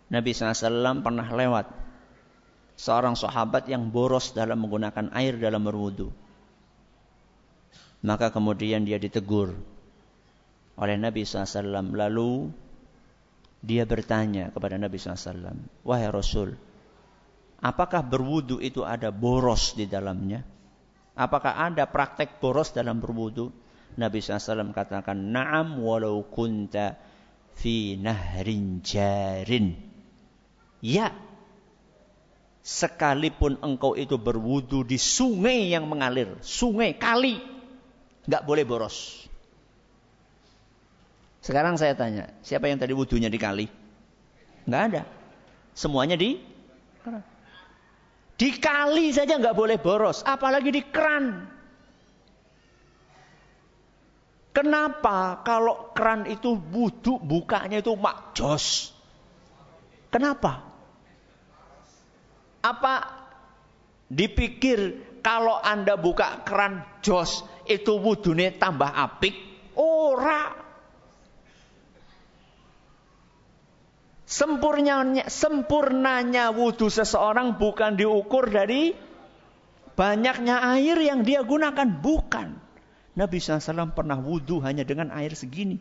Nabi 0.08 0.30
SAW 0.32 1.00
pernah 1.00 1.28
lewat 1.32 1.66
seorang 2.76 3.16
sahabat 3.16 3.68
yang 3.72 3.88
boros 3.88 4.36
dalam 4.36 4.60
menggunakan 4.60 5.08
air 5.16 5.40
dalam 5.40 5.64
berwudu. 5.64 6.12
Maka 8.04 8.28
kemudian 8.28 8.84
dia 8.84 9.00
ditegur 9.00 9.56
oleh 10.76 10.96
Nabi 11.00 11.24
SAW. 11.24 11.88
Lalu 11.96 12.52
dia 13.64 13.82
bertanya 13.88 14.54
kepada 14.54 14.78
Nabi 14.78 14.96
SAW, 15.00 15.56
Wahai 15.82 16.08
Rasul, 16.12 16.54
apakah 17.58 18.02
berwudu 18.02 18.62
itu 18.62 18.86
ada 18.86 19.10
boros 19.10 19.74
di 19.74 19.86
dalamnya? 19.90 20.42
Apakah 21.18 21.58
ada 21.58 21.86
praktek 21.90 22.38
boros 22.38 22.70
dalam 22.70 23.02
berwudu? 23.02 23.50
Nabi 23.98 24.22
SAW 24.22 24.70
katakan, 24.70 25.34
Naam 25.34 25.82
walau 25.82 26.22
kunta 26.30 26.94
fi 27.58 27.98
nahrin 27.98 28.78
jarin. 28.86 29.74
Ya, 30.78 31.10
sekalipun 32.62 33.58
engkau 33.58 33.98
itu 33.98 34.14
berwudu 34.14 34.86
di 34.86 34.94
sungai 34.94 35.66
yang 35.74 35.90
mengalir, 35.90 36.38
sungai, 36.38 36.94
kali, 36.94 37.42
nggak 38.30 38.46
boleh 38.46 38.62
boros. 38.62 39.26
Sekarang 41.42 41.74
saya 41.74 41.98
tanya, 41.98 42.30
siapa 42.46 42.70
yang 42.70 42.78
tadi 42.78 42.94
wudunya 42.94 43.26
di 43.26 43.40
kali? 43.42 43.66
Nggak 44.70 44.82
ada. 44.92 45.02
Semuanya 45.74 46.14
di 46.14 46.38
di 48.38 48.54
kali 48.54 49.10
saja 49.10 49.34
nggak 49.34 49.58
boleh 49.58 49.82
boros, 49.82 50.22
apalagi 50.22 50.70
di 50.70 50.82
keran. 50.86 51.42
Kenapa 54.54 55.42
kalau 55.42 55.90
keran 55.90 56.26
itu 56.30 56.54
wudhu 56.54 57.18
bukanya 57.18 57.82
itu 57.82 57.98
makjos? 57.98 58.94
Kenapa? 60.10 60.62
Apa 62.62 62.94
dipikir 64.06 65.02
kalau 65.22 65.58
Anda 65.58 65.98
buka 65.98 66.46
keran 66.46 66.86
jos 67.02 67.42
itu 67.66 67.98
wudune 67.98 68.54
tambah 68.54 68.88
apik? 68.88 69.34
Ora. 69.78 70.67
Sempurnanya, 74.28 75.24
sempurnanya 75.32 76.52
wudhu 76.52 76.92
seseorang 76.92 77.56
bukan 77.56 77.96
diukur 77.96 78.44
dari 78.52 78.92
banyaknya 79.96 80.60
air 80.76 81.00
yang 81.00 81.24
dia 81.24 81.40
gunakan. 81.40 81.88
Bukan. 81.88 82.60
Nabi 83.16 83.40
SAW 83.40 83.96
pernah 83.96 84.20
wudhu 84.20 84.60
hanya 84.60 84.84
dengan 84.84 85.08
air 85.16 85.32
segini. 85.32 85.80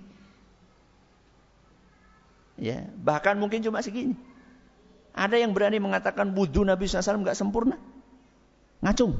Ya, 2.55 2.87
bahkan 3.03 3.35
mungkin 3.35 3.67
cuma 3.67 3.83
segini. 3.83 4.15
Ada 5.11 5.43
yang 5.43 5.51
berani 5.51 5.83
mengatakan 5.83 6.31
wudhu 6.31 6.63
Nabi 6.63 6.87
SAW 6.87 7.27
nggak 7.27 7.35
sempurna? 7.35 7.75
Ngacung. 8.79 9.19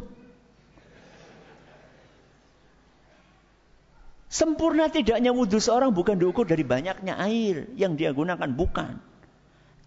Sempurna 4.32 4.88
tidaknya 4.88 5.36
wudhu 5.36 5.60
seorang 5.60 5.92
bukan 5.92 6.16
diukur 6.16 6.48
dari 6.48 6.64
banyaknya 6.64 7.20
air 7.20 7.68
yang 7.76 8.00
dia 8.00 8.16
gunakan, 8.16 8.48
bukan. 8.56 9.17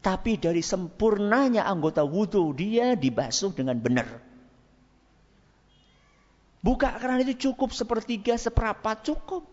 Tapi 0.00 0.40
dari 0.40 0.64
sempurnanya 0.64 1.68
anggota 1.68 2.00
wudhu 2.00 2.56
dia 2.56 2.96
dibasuh 2.96 3.52
dengan 3.52 3.76
benar. 3.76 4.08
Buka 6.60 6.96
keran 6.96 7.20
itu 7.24 7.52
cukup 7.52 7.72
sepertiga, 7.72 8.36
seperempat 8.36 9.04
cukup. 9.04 9.44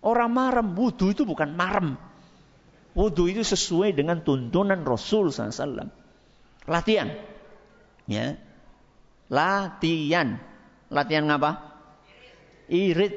Orang 0.00 0.32
marem, 0.32 0.76
wudhu 0.76 1.12
itu 1.12 1.24
bukan 1.24 1.52
marem. 1.56 1.96
Wudhu 2.92 3.28
itu 3.32 3.44
sesuai 3.44 3.96
dengan 3.96 4.20
tuntunan 4.20 4.80
Rasul 4.84 5.32
SAW. 5.32 5.88
Latihan. 6.68 7.08
Ya. 8.08 8.36
Latihan. 9.32 10.40
Latihan 10.92 11.24
ngapa? 11.28 11.80
Irit. 12.68 13.14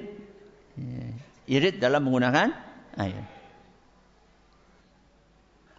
Irit 1.48 1.76
dalam 1.84 2.04
menggunakan 2.08 2.52
air. 2.96 3.33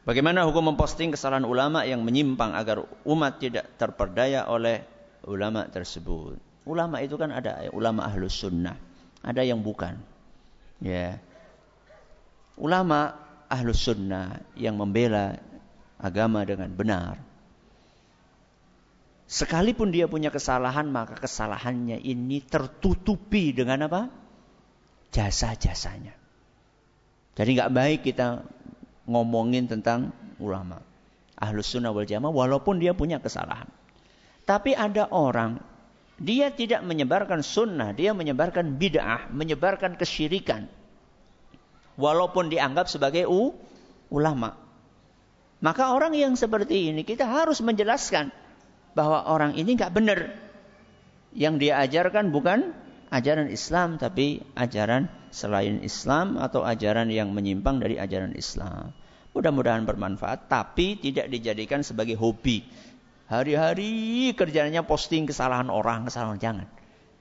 Bagaimana 0.05 0.45
hukum 0.45 0.73
memposting 0.73 1.17
kesalahan 1.17 1.49
ulama 1.49 1.89
yang 1.89 2.05
menyimpang 2.05 2.53
agar 2.53 2.85
umat 3.09 3.41
tidak 3.41 3.73
terperdaya 3.81 4.45
oleh 4.45 4.85
ulama 5.25 5.65
tersebut? 5.65 6.37
Ulama 6.69 7.01
itu 7.01 7.17
kan 7.17 7.33
ada 7.33 7.65
ulama 7.73 8.05
ahlus 8.05 8.37
sunnah, 8.37 8.77
ada 9.25 9.41
yang 9.41 9.65
bukan. 9.65 9.97
Ya. 10.85 11.17
Ulama 12.61 13.17
ahlus 13.49 13.81
sunnah 13.81 14.45
yang 14.61 14.77
membela 14.77 15.41
agama 15.97 16.45
dengan 16.45 16.69
benar. 16.77 17.17
Sekalipun 19.25 19.89
dia 19.89 20.05
punya 20.05 20.29
kesalahan, 20.29 20.85
maka 20.93 21.17
kesalahannya 21.17 21.97
ini 21.97 22.45
tertutupi 22.45 23.57
dengan 23.57 23.89
apa? 23.89 24.13
Jasa-jasanya. 25.17 26.13
Jadi 27.35 27.51
nggak 27.57 27.73
baik 27.73 28.01
kita 28.05 28.47
ngomongin 29.05 29.69
tentang 29.69 30.13
ulama. 30.41 30.81
Ahlus 31.35 31.73
sunnah 31.73 31.91
wal 31.91 32.07
jamaah 32.07 32.33
walaupun 32.33 32.79
dia 32.79 32.95
punya 32.95 33.19
kesalahan. 33.19 33.69
Tapi 34.45 34.77
ada 34.77 35.09
orang, 35.09 35.59
dia 36.21 36.53
tidak 36.53 36.85
menyebarkan 36.85 37.41
sunnah, 37.41 37.97
dia 37.97 38.13
menyebarkan 38.13 38.77
bid'ah, 38.77 39.33
menyebarkan 39.33 39.97
kesyirikan 39.97 40.69
walaupun 41.95 42.51
dianggap 42.51 42.91
sebagai 42.91 43.27
u, 43.27 43.55
ulama. 44.11 44.59
Maka 45.65 45.97
orang 45.97 46.13
yang 46.13 46.37
seperti 46.37 46.93
ini 46.93 47.07
kita 47.07 47.25
harus 47.25 47.65
menjelaskan 47.65 48.29
bahwa 48.93 49.25
orang 49.27 49.57
ini 49.57 49.75
nggak 49.79 49.95
benar. 49.95 50.21
Yang 51.35 51.55
dia 51.67 51.83
ajarkan 51.83 52.31
bukan 52.31 52.71
ajaran 53.11 53.51
Islam 53.51 53.99
tapi 53.99 54.45
ajaran 54.55 55.11
selain 55.35 55.83
Islam 55.83 56.39
atau 56.39 56.63
ajaran 56.63 57.11
yang 57.11 57.35
menyimpang 57.35 57.83
dari 57.83 57.99
ajaran 57.99 58.39
Islam. 58.39 58.95
Mudah-mudahan 59.35 59.83
bermanfaat 59.83 60.47
tapi 60.47 60.95
tidak 60.95 61.27
dijadikan 61.27 61.83
sebagai 61.83 62.15
hobi. 62.15 62.63
Hari-hari 63.27 64.31
kerjanya 64.39 64.87
posting 64.87 65.27
kesalahan 65.27 65.75
orang, 65.75 66.07
kesalahan 66.07 66.39
jangan. 66.39 66.69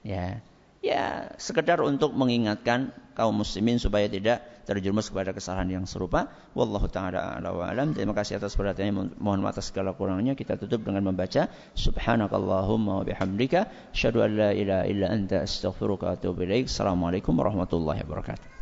Ya. 0.06 0.38
Ya, 0.84 1.32
sekedar 1.40 1.82
untuk 1.82 2.14
mengingatkan 2.14 2.94
kaum 3.18 3.34
muslimin 3.42 3.82
supaya 3.82 4.06
tidak 4.06 4.44
terjerumus 4.64 5.12
kepada 5.12 5.36
kesalahan 5.36 5.80
yang 5.80 5.84
serupa. 5.84 6.32
Wallahu 6.56 6.88
taala 6.88 7.36
a'la 7.36 7.52
wa 7.52 7.68
alam. 7.68 7.92
Terima 7.92 8.16
kasih 8.16 8.40
atas 8.40 8.56
perhatiannya. 8.56 9.20
Mohon 9.20 9.40
maaf 9.44 9.60
atas 9.60 9.70
segala 9.70 9.92
kurangnya. 9.92 10.32
Kita 10.34 10.56
tutup 10.56 10.82
dengan 10.88 11.04
membaca 11.12 11.52
subhanakallahumma 11.76 13.00
wa 13.00 13.04
bihamdika 13.04 13.92
asyhadu 13.92 14.24
an 14.24 14.30
la 14.34 14.50
ilaha 14.50 14.84
illa 14.88 15.06
anta 15.12 15.44
astaghfiruka 15.44 16.10
wa 16.10 16.12
atubu 16.16 16.42
ilaik. 16.48 16.66
Assalamualaikum 16.66 17.36
warahmatullahi 17.36 18.02
wabarakatuh. 18.02 18.53